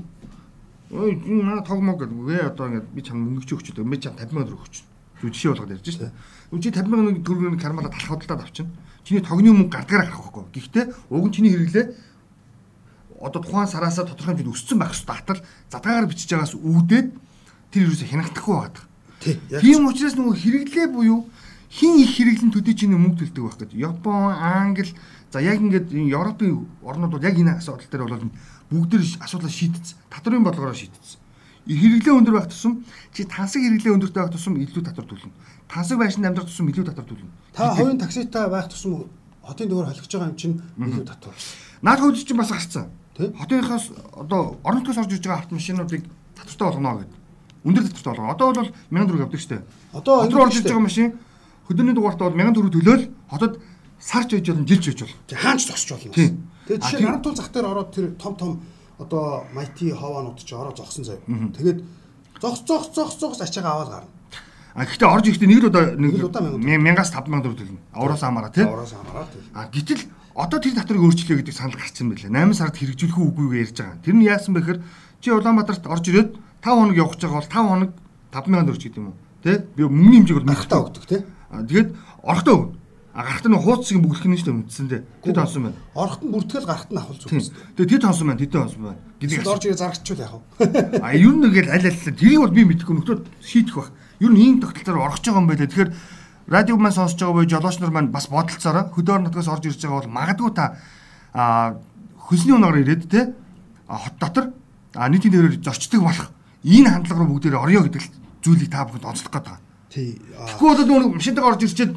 [0.94, 3.90] Ой энэ манай тог мог гэдэг вэ одоо ингээд би чам мөнгө ч өгч өдөг.
[3.90, 4.74] Би чам 50 мянга өгч.
[5.18, 6.14] Зүг жишээ болгоод ярьж штэ.
[6.54, 8.70] Үгүй 50 мянга төгрөгийн кармала талах хөдөлтөд авчин.
[9.02, 10.46] Чиний тогны мөнгө гардгаар гарах байхгүй.
[10.54, 11.86] Гэхдээ уг нь чиний хэрэглээ
[13.18, 15.42] одоо тухайн сараасаа тодорхой хэмжээнд өссөн байх ёстой атал
[15.74, 17.08] задгаагаар бичиж байгаас үүдээд
[17.74, 18.93] тэр юусоо хянахдахгүй байдаг.
[19.24, 21.24] Тийм учраас нөгөө хэрэглээ буюу
[21.72, 23.78] хин их хэрэглэн төдий чиний мөнгө төлдөг байх гэдэг.
[23.80, 24.92] Япон, Англи
[25.32, 28.30] за яг ингээд Европын орнууд бол яг энэ асуудал дээр бол
[28.70, 29.96] бүгд төр асуудлаа шийдсэн.
[30.12, 31.18] Татврын бодлогоор шийдсэн.
[31.64, 32.84] Хэрэглээ өндөр байх тусам
[33.16, 35.32] чи тансаг хэрэглээ өндөртэй байх тусам илүү татвар төлнө.
[35.66, 37.32] Тансаг байшинд амьдрах тусам илүү татвар төлнө.
[37.56, 39.08] Та хувийн такситай байх тусам
[39.40, 41.34] хотын дөөр холигч байгаа юм чинь илүү татвар.
[41.80, 42.92] Наад хөлж чинь бас гарцсан.
[43.16, 46.04] Хотынхаас одоо орон нутгаас орж иж байгаа автомашинуудыг
[46.36, 47.23] татвартай болгоно гэдэг
[47.64, 48.34] өндөр татвартай болгоо.
[48.34, 49.62] Одоо бол 1000 төгрөг авдаг штэ.
[49.92, 51.08] Одоо өндөр орж иж байгаа машин
[51.68, 53.52] хөдөөний дугаартаа бол 1000 төгрөг төлөөл хотод
[54.00, 55.16] сарч байж болно, жилч байж болно.
[55.32, 56.12] Хаанч зогсож болно.
[56.68, 58.50] Тэгээд жишээ нь ард тул зах дээр ороод тэр том том
[59.00, 61.24] одоо майти хованууд ч ороо зогсон заяа.
[61.24, 61.80] Тэгээд
[62.40, 64.10] зогс зогс зогс зогс ачаага аваад гарна.
[64.74, 67.80] А гэхдээ орж ихдээ нэг л удаа нэг мянгаас 5000 төгрөг төлнө.
[67.94, 68.66] Авраас хамаараа тий.
[68.66, 69.40] Авраас хамаараа тий.
[69.54, 70.02] А гэтэл
[70.34, 72.42] одоо тэр татварыг өөрчлөө гэдэг санал гарсан байлаа.
[72.42, 74.02] 8 сард хэрэгжүүлэх үгүйгээ ярьж байгаа.
[74.02, 74.78] Тэр нь яасан бэхээр
[75.22, 76.30] чи Улаанбаатарт орж ирээд
[76.64, 77.90] 5 хоног явах гэж байгаа бол 5 хоног
[78.32, 79.16] 5000 төгрөг гэдэг юм уу?
[79.44, 79.52] Тэ?
[79.76, 81.20] Би мөнгөний хэмжээг бол гарахтаа өгдөг тий.
[81.52, 81.88] А тэгээд
[82.24, 82.72] орохдоо өгнө.
[83.14, 85.02] А гарахт нь хууцсыг бүглэх нь шүү дээ үндсэн дээ.
[85.22, 85.78] Тэд хонсон байна.
[85.92, 87.52] Орохт нь бүртгэл гарахт нь авах зүгээс.
[87.76, 89.00] Тэгээд тэд хонсон байна, тэд хонсон байна.
[89.20, 90.98] Гэдэг орж ирээ зарагчвал яах вэ?
[90.98, 93.94] А ер нь ингээл аль аль тэрийг бол би мэдэхгүй нөхдөө шийдэх бах.
[94.18, 95.68] Ер нь ийм тогтолцоор орох гэж байгаа юм байлаа.
[95.70, 95.90] Тэгэхээр
[96.48, 100.00] радио маань сонсож байгаа буюу жолооч нар маань бас бодолцоороо хөдөөр нутгаас орж ирж байгаа
[100.04, 100.76] бол магадгүй та
[101.32, 101.78] а
[102.18, 103.32] хөлсний унаагаар ирээд те
[103.88, 104.52] хот дотор
[104.94, 106.33] а нийтийн дээрээр зорчдөг болох
[106.64, 108.02] энэ хандлага руу бүгдээр орё гэдэг
[108.40, 109.60] зүйлийг та бүхэнд онцлох гээд байгаа.
[109.92, 110.18] Тий.
[110.18, 111.92] Тэгэхгүй бол нөгөө машинтайгаар орж ирчээд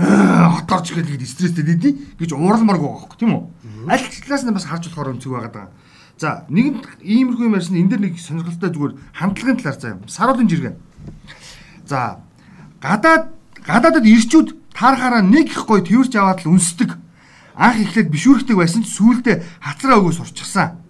[0.00, 3.42] хот орж ихэд стресстэй дэдий гэж ууралмарг байгаа хөөх тийм үү?
[3.88, 5.68] Аль талаас нь бас харж болохоор өнцөг байгаа даа.
[6.20, 10.04] За нэгэнт иймэрхүү юм ярьсан энэ дэр нэг сонирхолтой зүгээр хандлагын талаар заа юм.
[10.04, 10.76] Саруулын жиргэн.
[11.88, 12.20] За
[12.80, 13.32] гадаад
[13.64, 16.96] гадаадад ирчүүд таарахаараа нэг их гой тэрч аваад л үнсдэг.
[17.56, 20.80] Анх эхлээд бишүүрхдэг байсан ч сүүлдээ хацраа өгөө сурчсан.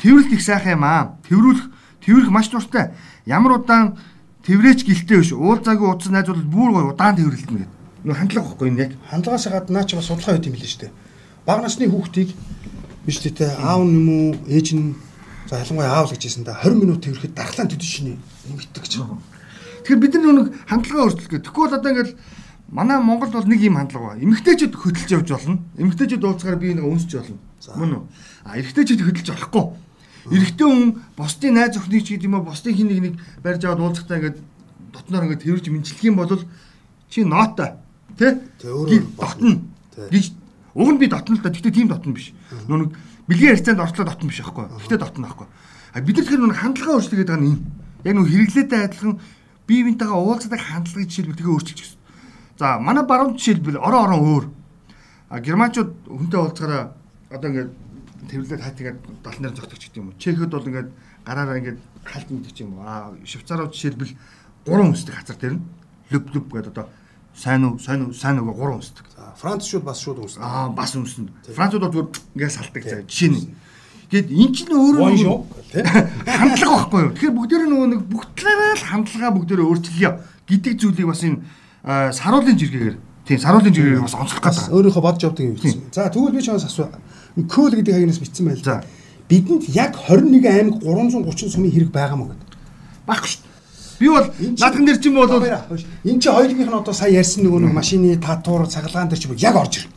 [0.00, 1.16] Тэрвэлт их сайхан юм аа.
[1.24, 1.77] Тэрвүүлэх
[2.08, 2.96] Тэрвэрх маш дуртай.
[3.28, 4.00] Ямар удаан
[4.48, 5.36] тэрврээч гэлтэй биш.
[5.36, 7.72] Уулзаагүй удсан найз бол бүр гоё удаан тэрвэрлэлтэн гэдэг.
[8.08, 8.92] Нөө хандлага байхгүй энэ яг.
[9.12, 10.92] Хандлагаас гадна ч бас судалгаа хийх юм билээ шүү дээ.
[11.44, 12.32] Бага насны хүүхдийг
[13.04, 14.96] биш үү те аав юм уу ээж нь
[15.52, 18.92] за ялангуяа аав л гэж хэлсэн да 20 минут тэрхэд дархлаан төдөн шинэ нэмэгдэх гэж.
[19.84, 21.44] Тэгэхээр бид нар нэг хандлагаа өөрчлөх гэх.
[21.44, 22.16] Тэгэхгүй бол одоо ингээл
[22.72, 24.20] манай Монгол бол нэг юм хандлага ба.
[24.20, 25.60] Эмэгтэйчүүд хөдөлж явж болно.
[25.76, 27.36] Эмэгтэйчүүд уулзгаар би нэг өнсөж болно.
[27.76, 28.02] Мөн үү?
[28.48, 29.87] А эрэгтэйчүүд хөдөлж болохгүй.
[30.30, 33.80] Эрэгтэй хүн бусдын найз охиныг ч гэдэг юм уу бусдын хин нэг нэг барьж аваад
[33.80, 34.38] уулзахтаа ингээд
[34.92, 36.42] дотноор ингээд тэрвэрж мэнчлэх юм бол
[37.08, 37.78] чи нотой
[38.18, 38.38] тий
[39.16, 39.62] дотно.
[40.10, 40.32] Гэж
[40.74, 41.50] уг нь би дотно л да.
[41.50, 42.34] Гэхдээ тийм дотно биш.
[42.68, 42.94] Нүг
[43.26, 44.66] бэлгийн харьцаанд орчлоо дотно биш аахгүй.
[44.68, 45.46] Гэхдээ дотно аахгүй.
[45.94, 47.62] А бид нар тэр нүг хандлагаа өөрчлөх гэдэг нь энэ.
[48.04, 49.18] Яг нүг хэрэглээтэй адилхан
[49.66, 51.98] бие биентэйгээ уулздаг хандлагын жишээлбэл тэгээ өөрчилж гисэн.
[52.58, 54.44] За манай баруун жишээлбэл орон орон өөр.
[55.28, 56.92] А германчууд хүнтэй уулзахаараа
[57.30, 57.70] одоо ингээд
[58.26, 60.18] тэрвлээд хай тэгээд далан дээр зогтөгч гэдэг юм уу.
[60.18, 60.90] Чехэд бол ингээд
[61.22, 62.82] гараараа ингээд халт мэдэх юм уу.
[62.82, 64.14] Аа Швейцарууд жишээлбэл
[64.66, 65.64] гурван үнсдэг хацар дээр нь
[66.10, 66.86] лүб лүб гэдэг одоо
[67.38, 69.06] сайн уу сайн уу сайн уу гурван үнсдэг.
[69.14, 70.42] За Францчууд бас шууд үнсдэг.
[70.42, 71.30] Аа бас үнснэ.
[71.54, 73.02] Францууд бол зүгээр ингээд салдаг заа.
[73.06, 73.54] Жишээ нь.
[74.08, 75.04] Гэт эн чинь өөрөө
[76.24, 77.12] хандлага байхгүй юу.
[77.12, 80.12] Тэгэхээр бүгдээр нөгөө нэг бүх талаараа л хандлагаа бүгдээр өөрчлөё
[80.48, 81.44] гэдэг зүйлийг бас энэ
[82.16, 82.96] саруулын жиргээр
[83.28, 84.72] тийм саруулын жиргээр бас онцлох гэдэг.
[84.72, 85.60] Өөрийнхөө бодож явдаг юм.
[85.92, 86.88] За тэгвэл би чамаас асуу
[87.46, 88.64] Көл гэдэг хагнаас бичсэн байл.
[88.64, 88.82] За.
[89.28, 92.48] Бидэнд яг 21 аймаг 330 сумын хэрэг байгаа мó гэдэг.
[93.06, 93.48] Багш шүү.
[93.98, 97.74] Би бол наадхан дээр чинь бол энэ чи хоёулынх нь одоо сая ярьсан нөгөө нэг
[97.74, 99.92] машины татвар цаглагаан дээр чи яг орж ирнэ.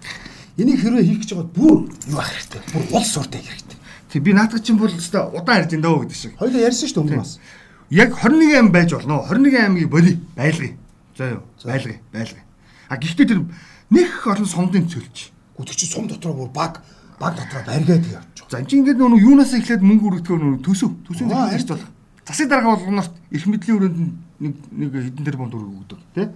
[0.58, 1.78] Энийг хэрвээ хийх гэж байгаа бүр
[2.10, 2.62] юу ах хэрэгтэй.
[2.74, 3.78] Бүр уул суртай хэрэгтэй.
[4.10, 6.34] Тэг би наадах чинь бол өстой удаан ярьж энэ дөө гэдэг шиг.
[6.42, 7.40] Хоёул ярьсан шүү дээ өмнө бас.
[7.94, 9.22] Яг 21 ам байж болно.
[9.30, 10.74] 21 аймгийг боли байлгая.
[11.18, 11.44] За юу?
[11.64, 12.44] Байлгая, байлгая.
[12.90, 13.46] А гэхдээ тэр
[13.94, 15.30] нэг олон сомдын цөлч.
[15.56, 16.82] Гүтг чи сум дотор бүр баг
[17.22, 18.50] баг дотроо барьгаад явж байгаа.
[18.50, 20.92] За чи ингээд нөгөө юунаас эхлээд мөнгө өргөдгөө нөгөө төсөв.
[21.06, 21.86] Төсөв хэрэгж бол
[22.26, 23.98] засаг дарга болгонорт эрх мэдлийн өрөөнд
[24.42, 26.28] нэг нэг хэдэн тэрбум төгрөг өгдөг тий.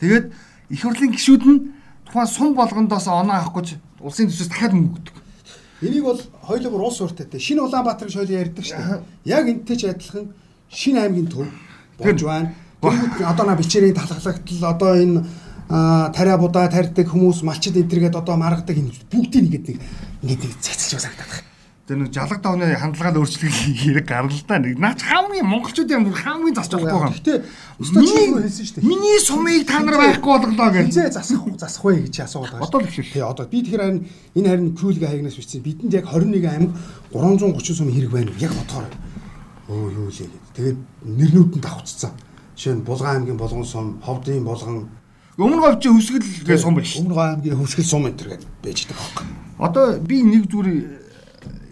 [0.00, 0.26] Тэгээд
[0.72, 1.58] их хурлын гишүүд нь
[2.08, 5.16] тухайн сум болгондоос оноо авах гэж улсын төсөөс дахиад мөнгө өгдөг.
[5.84, 7.38] Энийг бол хоёул бүр уус сууртай те.
[7.38, 9.00] Шинэ Улаанбаатар гэж хоёул ярьдаг шүү дээ.
[9.28, 10.32] Яг энэтэй ч адилхан
[10.72, 11.48] шинэ аймгийн төв
[11.98, 12.54] болж байна.
[12.80, 15.24] Тэгвэл одоо на бичээрийн талхлагтал одоо энэ
[15.68, 19.78] тариа будаа тарьдаг хүмүүс малчид энтергээд одоо маргадаг энэ бүгдийг нэгэд нэг
[20.24, 21.52] байгаа санагдаад байна.
[21.84, 24.56] Тэр нэг жалаг давны хандлагаа өөрчлөх хэрэг да.
[24.56, 27.12] Нэг наач хамгийн монголчуудын бүр хамгийн засч болохгүй байгаа.
[27.12, 27.44] Гэтэ
[27.76, 28.88] өстой чи хэлсэн шүү дээ.
[28.88, 30.88] Миний сумыг та нар байхгүй болголоо гэж.
[30.88, 32.64] Хизээ засах засах вэ гэж асууад байгаа.
[32.64, 33.04] Одоо л ихшил.
[33.04, 34.00] Тий одоо би тэгэхээр харин
[34.32, 35.60] энэ харин күүлгээ хаягнаас бичсэн.
[35.60, 36.72] Бидэнд яг 21 аймаг
[37.12, 38.32] 330 сум хэрэг байна.
[38.40, 38.88] Яг бодохоор.
[39.68, 40.52] Өө юу лээ гэдэг.
[40.56, 42.16] Тэгээд нэрнүүд нь давхцсан.
[42.56, 44.88] Жишээ нь Булган аймгийн Булган сум, Ховдын Булган
[45.34, 46.94] Өмнө говь чи хөсгөл гэж сум биш.
[46.94, 49.26] Өмнө говь аймгийн хөсгөл сум энэ гэж байж байгаа байхгүй.
[49.58, 50.78] Одоо би нэг зүгээр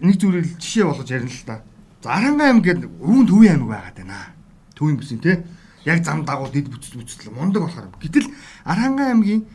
[0.03, 1.63] нэг зүйлийг жишээ болгож ярина л та.
[2.03, 4.35] За Аранга аймаг гэдэг өвөн төвийн аймаг байгаад байна.
[4.75, 5.39] Төвийн бүсийн тий.
[5.87, 7.87] Яг зам дагуул дэд бүтцэл бүтцэл мундаг болохоор.
[8.03, 8.27] Гэтэл
[8.67, 9.47] Аранга аймгийн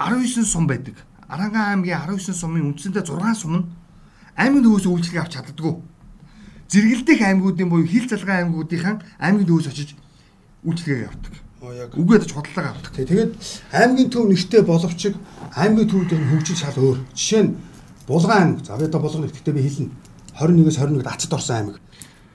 [0.00, 0.96] 19 сум байдаг.
[1.28, 3.64] Аранга аймгийн 19 сумын үндсэндээ 6 сум нь
[4.40, 5.76] аймгийн төвөөс үйлчлэг авч чаддаггүй.
[6.72, 10.00] Зэрэгэлдэх аймагуудын буюу хил залгаа аймагуудынхан аймгийн төвөөс очиж
[10.64, 11.49] үйлчлэгээ явуулдаг.
[11.60, 12.92] Үгээд ч бодлоо авдаг.
[12.96, 13.32] Тэгээд
[13.76, 15.12] аймгийн төв нэгтэй боловч
[15.52, 16.98] аймгийн төвүүдийн хөгжил шал өөр.
[17.12, 17.56] Жишээ нь
[18.08, 18.64] Булган аймаг.
[18.64, 19.92] За би одоо Булган нэгтээ би хэлнэ.
[20.40, 21.76] 21-с 21-д ацад орсон аймаг.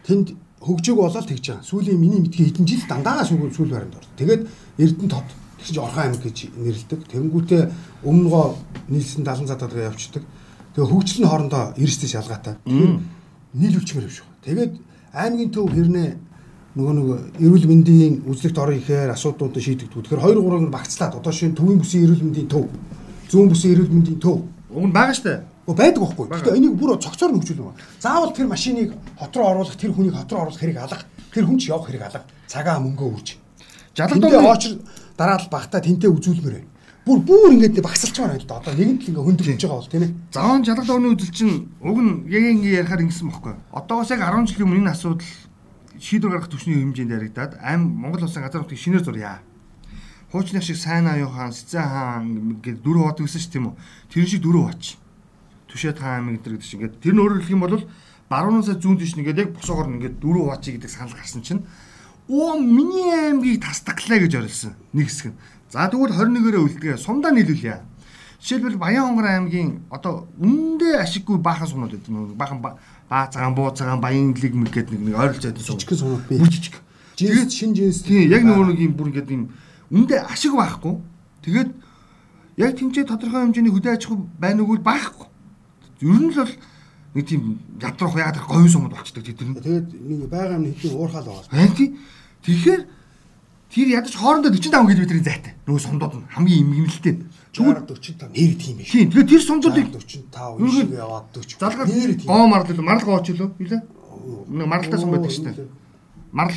[0.06, 1.66] Тэнд хөгжөөг болоод тэгж байгаа.
[1.66, 4.14] Сүүлийн миний мэдхий хэдэн жил дандаа сүүл сүүл баримт ордог.
[4.14, 4.42] Тэгээд
[4.78, 5.28] Эрдэнэ тод
[5.66, 7.00] чинь Орхон аймаг гэж нэрлэдэг.
[7.10, 7.64] Тэнгүүтээ
[8.06, 8.46] өмнөгөө
[8.94, 10.24] нийлсэн 70 задаад явчихдаг.
[10.78, 12.62] Тэгээ хөгжил нь хоорондоо эрсдэс ялгаатай.
[13.58, 14.46] Нийлүүлчмээр явж байгаа.
[14.46, 14.74] Тэгээд
[15.18, 16.10] аймгийн төв хэрнээ
[16.76, 20.12] нөгөө нөгөө эрүүл мэндийн үзлэгт орон ихээр асуудлуудыг шийдэгдүү.
[20.12, 22.68] Тэгэхээр 2 3-ыг багцлаад одоо шинэ төвийн бүсийн эрүүл мэндийн төв,
[23.32, 24.44] зүүн бүсийн эрүүл мэндийн төв.
[24.76, 25.48] Уг нь байгаа штэ.
[25.66, 26.26] Гэхдээ байдаг байхгүй.
[26.36, 27.80] Гэхдээ энийг бүр цогцоор нь хөгжүүлнэ.
[28.04, 31.08] Заавал тэр машиныг хот руу оруулах, тэр хүнийг хот руу оруулах хэрэг алга.
[31.32, 32.28] Тэр хүн ч явах хэрэг алга.
[32.46, 33.28] Цагаа мөнгөө үрж.
[33.96, 34.78] Жалгадаа очир
[35.18, 36.70] дараал багтаа тэнтэй үзүүлмээр байна.
[37.06, 38.60] Бүр бүр ингэж багсалчмаар байл да.
[38.60, 40.14] Одоо нэгэнт л ингээ хөндөж байгаа бол тийм ээ.
[40.34, 43.54] Заван жалгад орны үзэл чинь уг нь яг ингээ ярихаар ингэсэн бохгүй.
[43.72, 45.22] Одоогоос яг 10 жилийн өмнө энэ асуудал
[46.00, 49.40] шийдвэр гаргах түвшний хэмжээнд яригадаад ам Монгол улсын газар нутгийг шинээр зурья.
[50.32, 52.24] Хуучны шиг сайн аюу хаан, Сэцэн хаан
[52.60, 53.76] гэдэг дөрөв хот гэсэн ч тийм үү.
[54.10, 54.98] Тэр шиг дөрөв хоч.
[55.72, 57.84] Түшээд хаан аймаг гэдэг шиг ингээд тэр нь өөрөөр хэлэх юм бол
[58.30, 61.64] баруун сая зүүн тийш нэгээд яг босоогоор ингээд дөрөв хоч гэдэг санал гарсан чинь
[62.28, 65.38] оо миний аймгийг тасдаглаа гэж орилсон нэг хэсэг нь.
[65.70, 67.86] За тэгвэл 21-ээрээ үлдгээ сумдаа нийлүүлье.
[68.42, 72.38] Жишээлбэл Баян хонгор аймгийн одоо үндэ ашиггүй баахан сумнууд байдаг.
[72.38, 72.62] Баахан
[73.10, 75.80] баа цагаан буу цагаан баян лиг мэг гэдэг нэг ойролцоо байдаг сум.
[75.80, 76.40] Жижиг сумнууд бий.
[76.40, 76.82] Жижиг.
[77.16, 78.02] Тэгээд шин жинс.
[78.04, 79.44] Тийм яг нөгөө нэг юм бүр ингээд юм
[79.94, 81.00] үндэ ашиг байхгүй.
[81.46, 81.70] Тэгээд
[82.58, 85.28] яг тэнцээ тодорхой хэмжээний хөдөө аж ахуй байна уу байхгүй.
[86.02, 86.54] Ер нь л бол
[87.16, 89.64] нэг тийм ядрах яагаад говийн сумд болчдөг тэд нар.
[89.64, 91.48] Тэгээд нэг байгаа юм хэдийн уурхаал байгаа.
[91.54, 91.90] Харин тий.
[92.44, 92.82] Тэгэхээр
[93.72, 95.54] тэр ядаж хоорондоо 45 км-ийн зайтай.
[95.66, 97.16] Нөгөө сумдууд нь хамгийн имгэнэлтэй.
[97.56, 98.92] Чүгээр 45 нэр тийм биш.
[98.92, 99.10] Тийм.
[99.12, 101.60] Тэгээд тэр сумдуудыг 45 шиг яваад 40.
[101.60, 101.90] Залгаад.
[102.28, 103.50] Гоо марлал марл гооч лөө.
[103.60, 103.82] Юу лээ?
[104.52, 105.68] Нэг маралтай сум байдаг шүү дээ.
[106.32, 106.56] Марл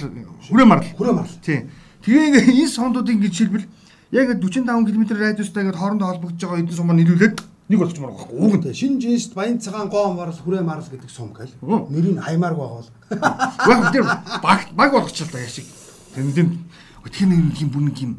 [0.50, 0.88] хүрээ марл.
[0.98, 1.34] Хүрээ марл.
[1.42, 1.70] Тийм.
[2.02, 3.66] Тэгээ энэ сумдуудыг ингэж шилбэл
[4.12, 7.36] яг 45 км радиустай ингээд хоорондоо холбогдож байгаа эдэн сумаар нэрвүүлээд
[7.68, 8.46] нэг болчихмоор байгаа байхгүй.
[8.48, 8.74] Уг нь.
[8.74, 11.52] Шинэ жинст баян цагаан гоо марл хүрээ марл гэдэг сум гэл.
[11.62, 12.90] Нэрийг хаймаарг байгаа бол.
[13.68, 14.04] Яг тэр
[14.40, 15.66] баг баг болгочихлоо яшиг.
[16.14, 16.64] Тэр тийм
[17.12, 18.12] тэр нэг юм бүр нэг юм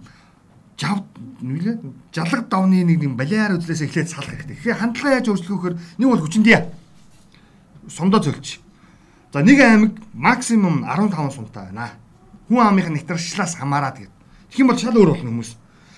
[0.80, 1.04] жав
[1.42, 1.76] нүлээ
[2.16, 4.56] жалаг давны нэг юм балиар үзлээс эхлээд салах хэрэгтэй.
[4.56, 6.60] Тэгэхээр хандлага яаж өөрчлөхөөр нэг бол хүчиндээ
[7.90, 8.60] сумдоо зөлж.
[9.34, 11.92] За нэг аймаг максимум 15 сумтай байна.
[12.48, 14.16] Хүн амынх нэвтрчлаас хамаарат гэдэг.
[14.50, 15.52] Тэгэх юм бол шал өөр болно хүмүүс.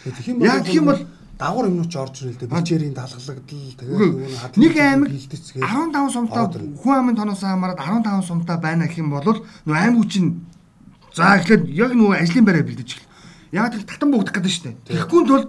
[0.03, 1.01] Тэгэх юм бол
[1.41, 2.53] дагуур юмнууч орж ирэл дээ.
[2.53, 6.45] Бичээрийн талхлагдал тэгээд нэг аймаг 15 сумтай
[6.81, 9.25] хүн амын тоноос хамаарат 15 сумтай байна гэх юм бол
[9.65, 10.45] нөө аймаг чинь
[11.13, 13.09] за эхлээд яг нөө ажлын байраа бэлдэж эхэл.
[13.51, 14.75] Яг тэр татан буугдах гэдэг шүү дээ.
[14.87, 15.45] Тэгэхгүй тул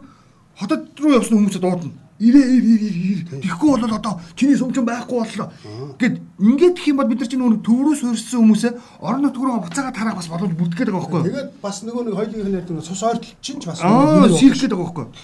[0.59, 1.95] хотод руу явсан хүмүүсээ дуудана.
[2.23, 3.21] Ирээ ир ир ир.
[3.43, 5.51] Тэгэхгүй бол одоо чиний сумчин байхгүй боллоо.
[5.99, 8.73] Гэт ингээд гэх юм бол бид нар чинь нөгөө төврөөс хөрссөн хүмүүсээ
[9.03, 11.27] орон нутгаар буцаагаад харах бас боломж бүрдгээд байгаа байхгүй юу?
[11.31, 15.03] Тэгээд бас нөгөө нэг хоёулынх нь ярьдаг цус ойртол чинь ч бас сэрхлээд байгаа байхгүй
[15.03, 15.15] юу?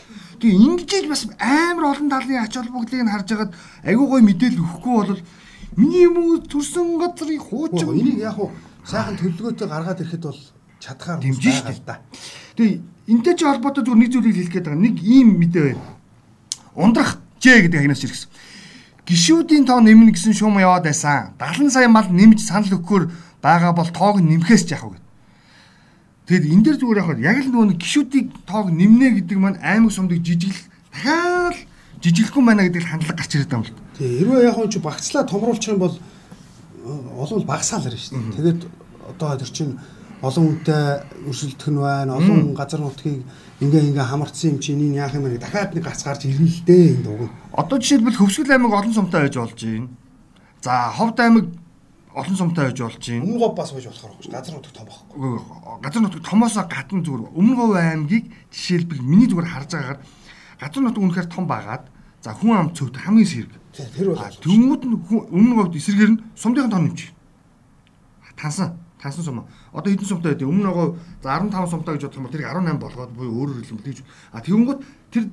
[0.43, 3.53] Тэгээ ингэж бас амар олон талын ач холбогдлыг нь харж хагаад
[3.87, 5.23] айгүй гой мэдээлэл өгөхгүй бол
[5.79, 8.51] миний юм төрсөн газрын хуучин энийг яг хуу
[8.89, 10.41] сайхан төлөвлөгөөтэй гаргаад ирэхэд бол
[10.81, 11.77] чадхаар штэ.
[11.77, 12.01] л да.
[12.57, 12.81] Тэгээ
[13.13, 14.85] энтэй ч холбоотой зүгээр нэг зүйлийг хэлэх гээд байгаа.
[14.89, 15.85] Нэг ийм мэдээ байна.
[16.73, 18.31] Ундрах Ж гэдэг агнаас ирсэн.
[19.07, 21.39] Гишүүдийн тоо нэмнэ гэсэн шуум яваад байсан.
[21.39, 23.05] 70 сая мал нэмж санал өгөхөөр
[23.41, 24.99] байгаа бол тоог нэмэхээс ч яах вэ?
[26.27, 30.21] Тэгэд энэ дэр зүгээр яхаар яг л нөгөө гişүүдийг тоог нэмнэ гэдэг маань аймаг сумдыг
[30.21, 30.61] жижигл
[30.93, 31.57] дахиад
[32.03, 33.79] жижиглэхгүй байна гэдэг хандлага гарч ирээд байгаа юм л.
[33.97, 35.95] Тий, хэрвээ яг хүн чи багцлаа томруулчих юм бол
[36.89, 38.37] олон багасаал ирнэ шүү дээ.
[38.37, 38.61] Тэгээд
[39.13, 39.75] одоо тэр чинь
[40.23, 40.83] олон хүнтэй
[41.31, 42.19] өрсөлдөх нь байна.
[42.19, 43.23] Олон газар нутгийг
[43.63, 45.39] ингээ ингээ хамарцсан юм чинь энэ яах юм бэ?
[45.39, 47.31] Дахиад нэг гац гарч ирнэ л дээ энэ дууг.
[47.55, 49.89] Одоо жишээлбэл Хөвсгөл аймаг олон сумтай байж болж байна.
[50.63, 51.47] За Ховд аймаг
[52.19, 53.23] олон сумтай байж болж байна.
[53.23, 55.19] Өмнө гов бас байж болохоор байхгүй газар нутаг том байхгүй.
[55.83, 60.01] Газар нутаг томоосоо гадна зүгээр өмнө говь аймгийг жишээлбэл миний зүгээр харж байгаагаар
[60.59, 61.85] газар нутаг үнэхээр том байгаад
[62.23, 63.55] за хүн ам цөвд хамгийн сэрэг.
[63.79, 64.97] Тэр бол А Тэнгүүд нь
[65.31, 67.01] өмнө говьд эсрэгээр нь сумдын тоо нэмж.
[68.39, 69.47] Тансан, тансан сум.
[69.73, 72.79] Одоо хэдэн сумтай байдیں۔ Өмнө говь за 15 сумтай гэж бодох юм бол тэрийг 18
[72.79, 74.03] болгоод буюу өөрөөр хэлбэл тэгж.
[74.35, 75.25] А тэгэнгүүт тэр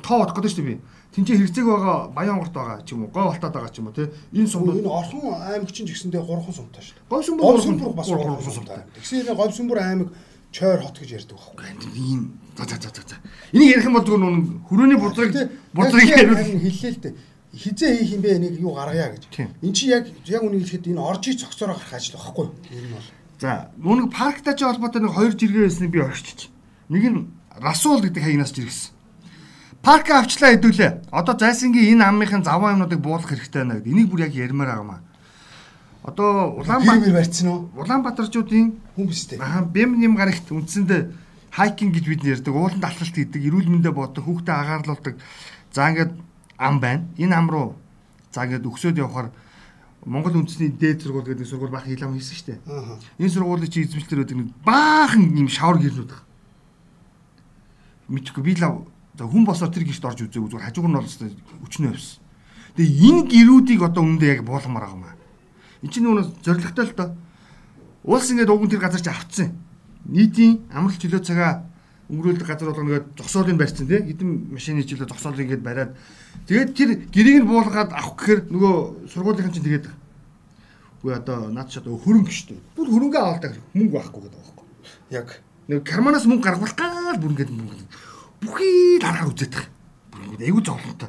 [0.00, 0.80] тоо бодох гэдэг дээ би.
[1.14, 3.96] Тинчээ хэрэгцээг байгаа Баян онгорт байгаа ч юм уу, говь алтаад байгаа ч юм уу
[3.96, 4.08] тий.
[4.32, 7.08] Энэ сум энэ орхон аймаг чинь гэсэндээ 3хан сумтай шүү дээ.
[7.08, 8.80] говь сум Говьсүмбүр бас 3 сумтай.
[8.96, 10.08] Тэгсэн энэ Говьсүмбүр аймаг
[10.54, 11.66] чойр хот гэж ярьдаг байхгүй.
[11.94, 13.16] ийм за за за за.
[13.52, 15.32] Энийг ярих юм бол зүгээр нүн хүрээний будрыг
[15.74, 17.14] будрыг хэллээ л дээ.
[17.54, 19.24] Хизээ хийх юм бэ нэг юу гаргая гэж.
[19.62, 22.54] Эн чи яг яг үнийг хэлэхэд энэ оржи цогцороо гарах ажил байхгүй юу?
[22.74, 23.08] Энэ нь бол.
[23.38, 26.50] За нүг парктай ч холбоотой нэг хоёр жиргээ байсныг би орчиж.
[26.90, 27.20] Нэг нь
[27.54, 28.90] Расул гэдэг хаягнаас жиргэсэн.
[29.82, 31.12] Парк авчлаа хэдүүлээ.
[31.14, 33.92] Одоо зайсангийн энэ аммынхын заваа юмнуудыг буулгах хэрэгтэй байна гэдэг.
[33.92, 35.00] Энийг бүр яг ярмаар байгаа маа.
[36.02, 37.70] Одоо Улаанбаатар барьцсан уу?
[37.78, 39.38] Улаанбаатарчуудын дээ.
[39.38, 41.02] Аа бэм нэм гарагт үндсэндээ
[41.54, 42.54] хайкинг гэж бид нэрдэг.
[42.54, 45.14] Ууланд алхалт хийдэг, эрүүл мэндэ боддог, хүүхдээ агаарладаг.
[45.70, 46.12] За ингээд
[46.58, 47.08] ам байна.
[47.16, 47.74] Энэ ам руу
[48.32, 49.30] за ингээд өгсөд явахаар
[50.04, 52.60] Монгол үндэсний дээд сургууль гэдэг сургууль баах илам хийсэн шүү дээ.
[53.24, 56.28] Энэ сургуулийн чи эзэмшлэр байдаг нэг баахан юм шавар гэрнүүд байна.
[58.12, 58.68] Мэдхгүй би за
[59.24, 61.08] хүн босоо тэр гişт орж үзээгүй зүгээр хажууг нь бол
[61.64, 62.20] өчнөө явсан.
[62.76, 65.16] Тэгээ энэ гэрүүдийг одоо үүндээ яг буулгамаар байгаа юм аа.
[65.80, 67.08] Энд чинь нөгөө зоригтой л доо.
[68.04, 69.54] Улс ингээд уг нь тэр газар чи автсан.
[70.04, 71.64] Нийтийн амралт чөлөө цагаа
[72.10, 74.00] өнгөрүүлдэг газар болгоно гэдэг зогсоолыг барьсан тий.
[74.04, 75.92] Хэдэн машины чөлөө зогсоолыг ингээд бариад
[76.48, 78.74] тэгээд тэр гэрийг нь буулгаад авах гэхээр нөгөө
[79.08, 79.86] сургуулийн чинь тэгээд
[81.00, 82.60] үгүй одоо наад чи одоо хөрөнгө шүү дээ.
[82.76, 84.66] Бүр хөрөнгө авалдаг мөнгө байхгүй гэдэг байхгүй.
[85.16, 85.28] Яг
[85.68, 87.76] Нэг карманаас мөнгө гаргуулах гал бүр ингээд мөнгө
[88.44, 89.68] бүхий дараагаар үзээд тах.
[90.12, 91.08] Бүр ингээд аягүй зовлонтой.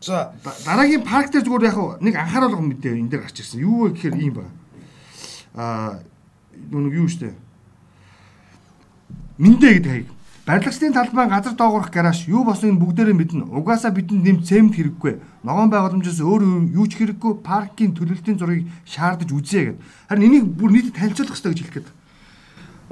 [0.00, 3.60] за Да- дараагийн парк дээр зүгээр яг нэг анхааруулга мэдээ энэ дээр гарч ирсэн.
[3.64, 4.52] Юу вэ гэхээр ийм байна.
[5.56, 6.04] Аа
[6.68, 7.32] нүг юу штэ.
[9.38, 10.08] Мэндэ гэдэг хаяг.
[10.46, 13.44] Барилгачдын талбай газар доогоорох гараж юу босныг бүгдээрээ мэднэ.
[13.52, 15.20] Угаасаа бидэнд нэм цемент хэрэггүй.
[15.44, 19.82] Ногоон байгууламжаас өөр юу ч хэрэггүй паркийн төлөлтийн зургийг шаардаж үзье гэдэг.
[20.08, 21.88] Харин энийг бүр нийтэд танилцуулах хэрэгтэй гэж хэлэх гээд.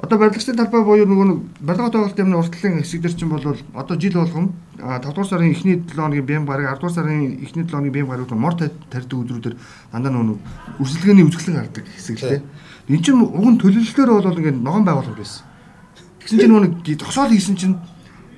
[0.05, 3.95] Одоо барилгачдын талбай буюу нөгөө нэг барилга тоглолт юмны уртлын хэсэг дээр чинь бол одоо
[3.95, 7.71] жил болгон 5 дугаар сарын эхний 7 хоногийн бэм гараг 10 дугаар сарын эхний 7
[7.71, 9.55] хоногийн бэм гараг мор тарьдаг өдрүүдээр
[9.95, 10.37] дандаа нөгөө
[10.83, 12.43] үрсэлгээний үзэсгэлэн гардаг хэсэг л тийм.
[12.91, 15.54] Энд чинь уг нь төлөвлөлтөөр бол ингээд ногоон байгуулалт байсан.
[16.25, 17.77] Тэгсэн чинь нөгөө нэг зогсоол хийсэн чинь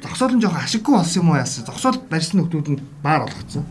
[0.04, 1.64] зогсоол нь жоохон ашиггүй болсон юм уу яасан.
[1.64, 3.64] Зогсоол барьсан нөхдүүд нь баар болгоцсон.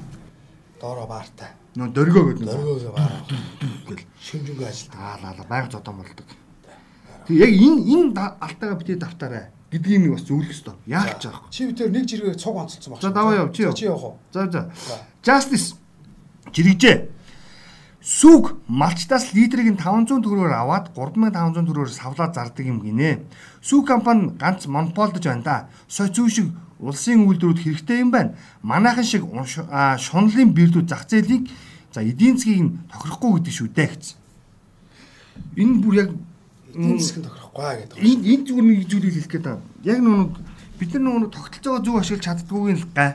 [0.81, 1.53] доороо баартай.
[1.77, 3.13] Нөгөө дөргөө гэдэг нөгөө Дөргөөсөө баар.
[3.93, 4.93] гэл Шүмжүнгээ ажилт.
[4.97, 6.27] аа лаа байнга зодон болдог.
[7.29, 10.75] Тэг яг энэ энэ алтайгаа битээ давтаарай гэдэг юм бас зөвлөх ёстой.
[10.89, 11.53] Яах гэж байгаа вэ?
[11.53, 13.03] Чи битэр нэг жиргээ цуг онцолсон баг.
[13.05, 13.75] За, даваа яв, чи яв.
[13.77, 14.19] Чи явах уу?
[14.33, 14.73] За за.
[15.21, 15.77] Justice
[16.55, 16.97] жирэгжээ.
[18.07, 23.27] Сүг малчтаас литрийг нь 500 төгрөгөөр аваад 3500 төгрөгөөр савлаад зардаг юм гинэ.
[23.59, 25.57] Сүг компани ганц монополдож байна да.
[25.91, 28.39] Зүү шиг улсын үйлдвэрүүд хэрэгтэй юм байна.
[28.63, 31.51] Манайхан шиг аа, шунлын бэрдүүд зах зээлийг
[31.91, 34.19] за эдийн засгийг нь тохирохгүй гэдэг шүү дээ гэсэн.
[35.59, 36.11] Энэ бүр яг
[36.79, 37.99] Эдийн засгийн тохирохгүй гэдэг.
[38.07, 39.67] энэ энэ зүгээр нэг зүйлийг хэлэх гээд байна.
[39.83, 40.31] Яг нүг
[40.79, 43.11] бид нар нүг тогтолцоо байгаа зөв ашиглаж чаддгүйг л гай.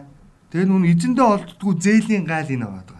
[0.51, 2.90] Тэгээ нүг эзэндээ олддгүй зээлийн гайл энэ байгаа.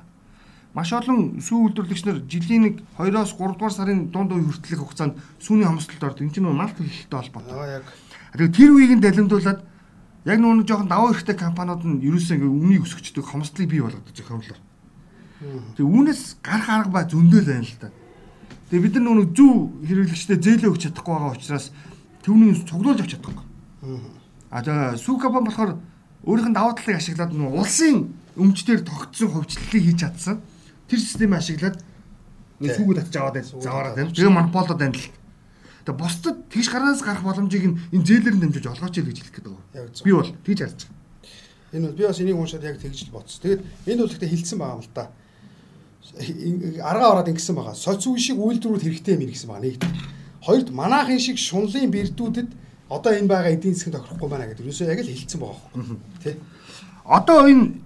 [0.72, 5.20] Маш олон сүү үйлдвэрлэгч нар жилийн нэг 2-оос 3 дугаар сарын дунд үе хүртэлх хугацаанд
[5.44, 6.24] сүүний хомсдолд ордог.
[6.24, 7.52] Энэ чинь малт хэлэлтэй холбоотой.
[7.52, 7.86] Аа яг
[8.32, 9.60] Тэгээ тэр үеийг нь далимдуулаад
[10.24, 14.60] яг нүг жоохон даваа эрхтэй компаниуд нь ерөөсөө ингээ өмнөийг өсгөждөг хомсдлыг бий болгодог зохиомлоор.
[15.76, 17.92] Тэгээ үүнээс гарах арга ба зөндөл байна л та.
[18.72, 19.52] Тэгээ бид нар нүг зүү
[19.84, 21.76] хэрэглэгчтэй зээлээ өгч чадахгүй байгаа учраас
[22.24, 23.46] түүнийг цуглуулж авч чадахгүй.
[24.48, 25.72] А тэгээ сүү компани болохоор
[26.24, 30.40] өөрийнх нь даваа талыг ашиглаад нүг улсын өмчтөр тогтсон хувьчлалыг хийж чадсан.
[30.92, 31.78] Тэр системийг ашиглаад
[32.60, 34.12] нэг сүүгүүд татж аваад Сүүгүүд заваараад байна.
[34.12, 35.08] Тэгээ монополдод байна л.
[35.88, 37.64] Тэгээ бусдад тэгш гараас гарах боломжийг
[37.96, 40.04] энэ зээлээр нь дамжуулж олгооч яа гэж хэлэх гээд байгаа.
[40.04, 41.00] Би бол тэгж харж байгаа.
[41.72, 43.40] Энэ бол би бас энийг уншаад яг тэгж л бодсон.
[43.40, 45.06] Тэгээд энэ бол ихтэй хилцсэн байгаа юм л да.
[46.84, 47.74] Аргаа ороод ингэсэн байгаа.
[47.74, 49.84] Соц үе шиг үйлдвэрүүд хэрэгтэй юм гэсэн байгаа нэгт.
[50.42, 52.50] хоёрд манайхын шиг шунлын бэрдүүдэд
[52.90, 55.98] одоо энэ байгаа эдийн засгийн тохирохгүй байна гэдэг юусоо яг л хэлсэн байгаа хөө.
[56.24, 56.38] Тэ.
[57.06, 57.78] Одоо энэ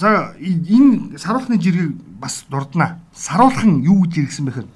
[0.00, 3.02] за энэ саруулхны жиргэг бас дурднаа.
[3.10, 4.68] Саруулхан юу гэж иргсэн бэхээр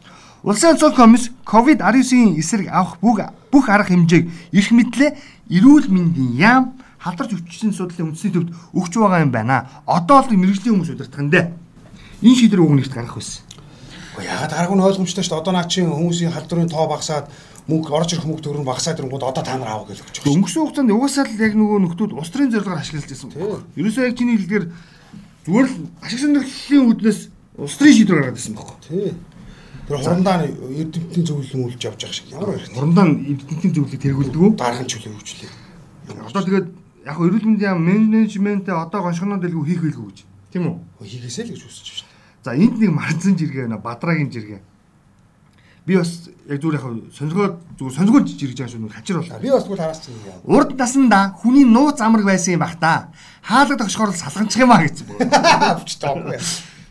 [0.47, 3.19] Улсын онцлог комисс ковид-19-ийн эсрэг авах бүх
[3.51, 5.11] бүх арга хэмжээг эрх мэдлээ
[5.51, 6.65] эрүүл мэндийн яам
[7.03, 9.67] халдарч өвчсөн судлалын үндэсний төвд өгч байгаа юм байна.
[9.87, 11.51] Одоо л мэрэгжлийн хүмүүс удирдах нь дээ.
[12.23, 13.43] Энэ шийдвэр уг нэгт гарах байсан.
[14.23, 15.43] Ягаад гарах нь ойлгомжтой шүү дээ.
[15.43, 17.27] Одоо наа чинь хүмүүсийн халдварын тоо багасаад
[17.67, 20.35] мөнгө орж ирэх мөнгө төгрөг багасаад ирэнгүүт одоо та нар аав гэж өгч байгаа.
[20.35, 23.35] Өнгөрсөн хугацаанд угаасаа л яг нөгөө нөхдүүд улс төрийн зорилгоор ашиглаж байсан.
[23.75, 24.65] Ерөөсөө яг чиний хэлдгээр
[25.51, 27.21] зүгээр л ашиг сонирхлын үүднээс
[27.59, 28.77] улс төрийн шийдвэр гаргаад байсан байхгүй.
[28.89, 29.15] Тий.
[29.87, 32.75] Тэр хурандаа эрдэмтний зөвлөлөн үйлж явж байгаа шиг ямар баяртай.
[32.75, 34.53] Хурандаа эрдэмтний зөвлөлийг тэргүүлдэг үү?
[34.59, 35.53] Дархан чөлөө хөгжлээ.
[36.27, 36.69] Одоо тэгээд
[37.07, 40.19] яг эрүүл мэндийн менежментээ одоо гоншгоноо дэлгүү хийх байлгүй гэж.
[40.51, 40.77] Тийм үү?
[41.07, 42.11] Хийгээсэй л гэж хүсэж байна.
[42.43, 43.79] За энд нэг марцсан жиргээ байна.
[43.79, 44.61] Бадрагийн жиргээ.
[45.87, 48.91] Би бас яг зүгээр яг сонирхоод зүгээр сонирхож жиргэж байгаа шүү.
[48.91, 49.31] Хачир бол.
[49.39, 50.43] Би бас тэгвэл хараас чинь юм.
[50.51, 53.15] Урд насанда хүний нууц амраг байсан юм бах та.
[53.47, 55.07] Хаалга тогшхоор салганчих юм а гэсэн.
[55.79, 56.43] Авч тоохгүй.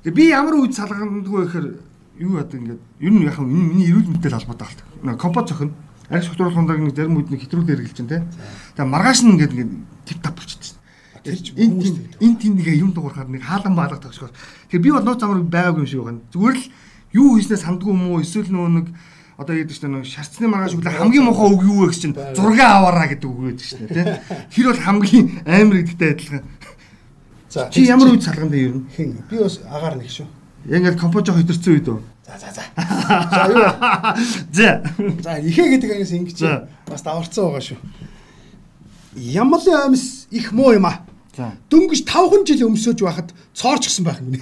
[0.05, 1.67] Тэгээ би ямар үед салгандгүй гэхээр
[2.21, 4.69] юу яадаг ингээд ер нь яг энэ миний эрүүл мэндтэй холбоотой
[5.01, 5.17] байна.
[5.17, 5.73] Компот зохино.
[6.13, 8.21] Арх шоктруулахундаг нэг зарим үед нэг хэтрүүлээ хэрэглэж чинь те.
[8.77, 9.73] Тэгээ маргааш нь ингээд ингээд
[10.05, 10.77] тип тап болчихсон.
[11.25, 14.29] Энэ тийм нэг юм дуурахаар нэг хаалган баалга тогшгоор.
[14.69, 16.21] Тэгээ би бол нууц амраг байгаагүй юм шиг байна.
[16.29, 16.65] Зүгээр л
[17.17, 18.87] юу хийснээр сандгүй юм уу эсвэл нөө нэг
[19.41, 22.61] одоо яадаг чинь нэг шарцны маргааш үглээ хамгийн муухай үг юу вэ гэж чинь зураг
[22.61, 24.05] аваараа гэдэг үг байдаг шнэ тий.
[24.53, 26.43] Тэр бол хамгийн амар гэдэгтэй адилхан.
[27.55, 28.83] За чи ямар үед салганд юм ер нь?
[28.91, 30.27] Хин би бас агаар нэг шүү.
[30.67, 31.99] Яг ингээд компожо хөдөрцөн үед үү?
[32.27, 32.63] За за за.
[33.31, 33.63] За юу?
[34.51, 34.83] За.
[35.23, 36.39] За ихэ гэдэг ангис ингэж
[36.83, 37.79] бас даварцсан байгаа шүү.
[39.15, 40.99] Ямлын амьс их муу юм аа.
[41.71, 44.35] Дөнгөж 5хан жил өмсөж байхад цоорчсон байх юм.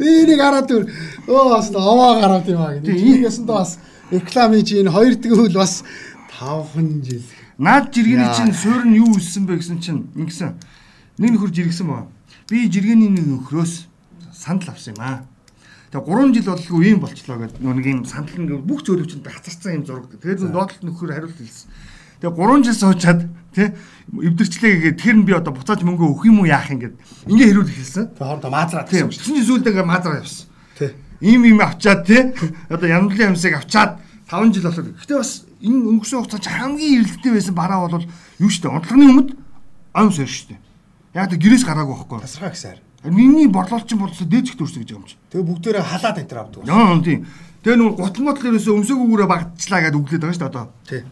[0.00, 0.88] Би нэг хараад түр
[1.28, 2.96] өө бас овоо гараад юм аа гэдэг.
[2.96, 3.76] Ийгээс нь бас
[4.08, 5.84] рекламын чинь хоёр тэгвэл бас
[6.32, 7.28] 5хан жил.
[7.58, 10.60] Наад жиргэний чинь суурь нь юу өссөн бэ гэсэн чинь ингэсэн.
[11.16, 12.04] Нэг нөхөр жиргсэн баа.
[12.52, 13.88] Би жиргэний нэг нөхрөөс
[14.36, 15.24] сандал авсан юм аа.
[15.88, 19.72] Тэгээ 3 жил боллоо ийм болчлоо гэдэг нэг юм сандал ингээ бүх зөөлөв чинь хацарсан
[19.80, 20.12] юм зураг.
[20.12, 21.72] Тэгээд доотлолт нөхөр хариулт хэлсэн.
[22.20, 23.20] Тэгээ 3 жил суучаад
[23.56, 23.68] тий
[24.12, 27.48] эвдэрчлээ гэгээд тэр нь би одоо буцааж мөнгө өгөх юм уу яах юм гээд ингээ
[27.56, 28.04] хэрүүл хэлсэн.
[28.12, 29.08] Тэгээ хоорондоо маазраад Тийм.
[29.08, 30.46] Тэгсэн чинь зүйлдээ ингээ маазраа явсан.
[30.76, 30.90] Тий.
[31.24, 32.22] Ийм ийм авчаад тий
[32.68, 34.98] одоо яндлын амьсыг авчаад 5 жил болоод.
[34.98, 38.02] Гэтэ бас энэ өнгөрсөн хугацаанд хамгийн эрэлттэй байсан бараа бол
[38.42, 39.30] юу штэ унтлагын өмнөд
[39.94, 40.58] ам сэр штэ.
[41.14, 42.20] Яг тэр гэрээс гараагүй байхгүй.
[42.26, 42.80] Тасархаа гисээр.
[43.06, 45.14] Миний борлуулчин болсоо дээж их төрсөн гэж юм чи.
[45.30, 46.66] Тэгээ бүгдээрээ халаад энэ авдаг.
[46.66, 47.22] Яа тийм.
[47.62, 50.66] Тэгээ нүг гутал мотл ерөөсөө өмсөөгөөрөө багтчлаа гэдээ үглээд байгаа дээ одоо.
[50.90, 51.02] Тий.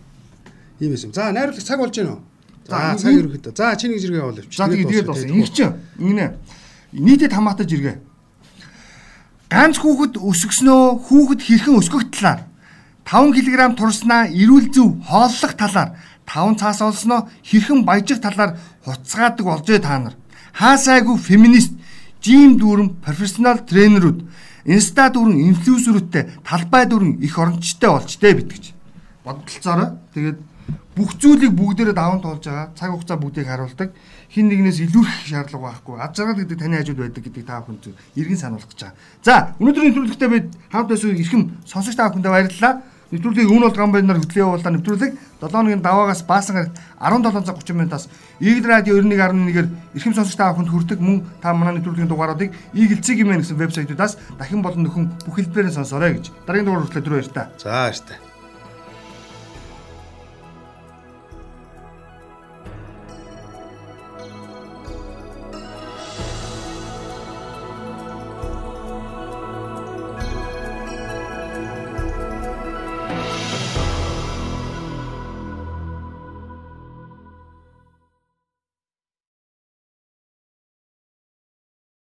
[0.82, 1.12] Ийм юм.
[1.14, 2.22] За найруулах цаг болж байна уу?
[2.66, 3.54] За цаг ерөөхдөө.
[3.54, 4.58] За чиний зэрэг явуул явчих.
[4.58, 5.30] За тэгээ тэгээд болсон.
[5.30, 6.26] Ингэ чинь ингэнэ.
[6.98, 7.96] Нийтэд хамаатай жиргээ.
[9.54, 11.78] Ганц хүүхэд өсгснөө хүүхэд хэрхэн
[12.10, 12.40] талаар
[13.04, 19.78] 5 кг турснаа эрүүл зөв хооллох талаар 5 цаас олсноо хэрхэн баяжих талаар хуцгаадаг болжээ
[19.78, 20.14] та нар.
[20.54, 21.72] Хаасайгүй феминист,
[22.24, 24.24] жим дүүрэн профессионал тренерүүд,
[24.64, 28.72] инста дүүрэн инфлюенсерүүдтэй талбай дүүрэн их орончтой болчтой битгэж.
[29.24, 30.38] Бодолцоороо тэгээд
[30.96, 32.70] бүх зүйлийг бүгдээрээ даван туулж байгаа.
[32.78, 33.90] Цаг хугацаа бүгдийг харуулдаг.
[34.30, 35.98] Хин нэгнээс илүүрэх шаардлага байхгүй.
[35.98, 38.96] Ад жаргал гэдэг таны хажууд байдаг гэдэг та бүхэнд иргэн сануулгах гэж байгаа.
[39.26, 42.74] За, өнөөдрийн нэвтрүүлэгтээ бид хамт байсан эрхэм сонсогч та бүхэндээ баярлалаа.
[43.14, 47.78] Нэвтрүүлгийг үүн бол гамбайнаар хөтлөө явуулаа нэвтрүүлэг 7 өдрийн даваагаас баасан гарагт 17 цаг 30
[47.78, 48.04] минутаас
[48.42, 53.22] Игэл радио 91.1-ээр эрхэм сонсогч та бүхэнд хүрдэг мөн та манай нэвтрүүлгийн дугааруудыг Игэл цэг
[53.22, 57.30] гэмээр гэсэн вебсайтуудаас дахин болон нөхөн бүх хэлбэрээр сонсоорой гэж дараагийн дугаар хүртэл түрүү баяр
[57.30, 57.42] та.
[57.62, 58.33] За баяр та.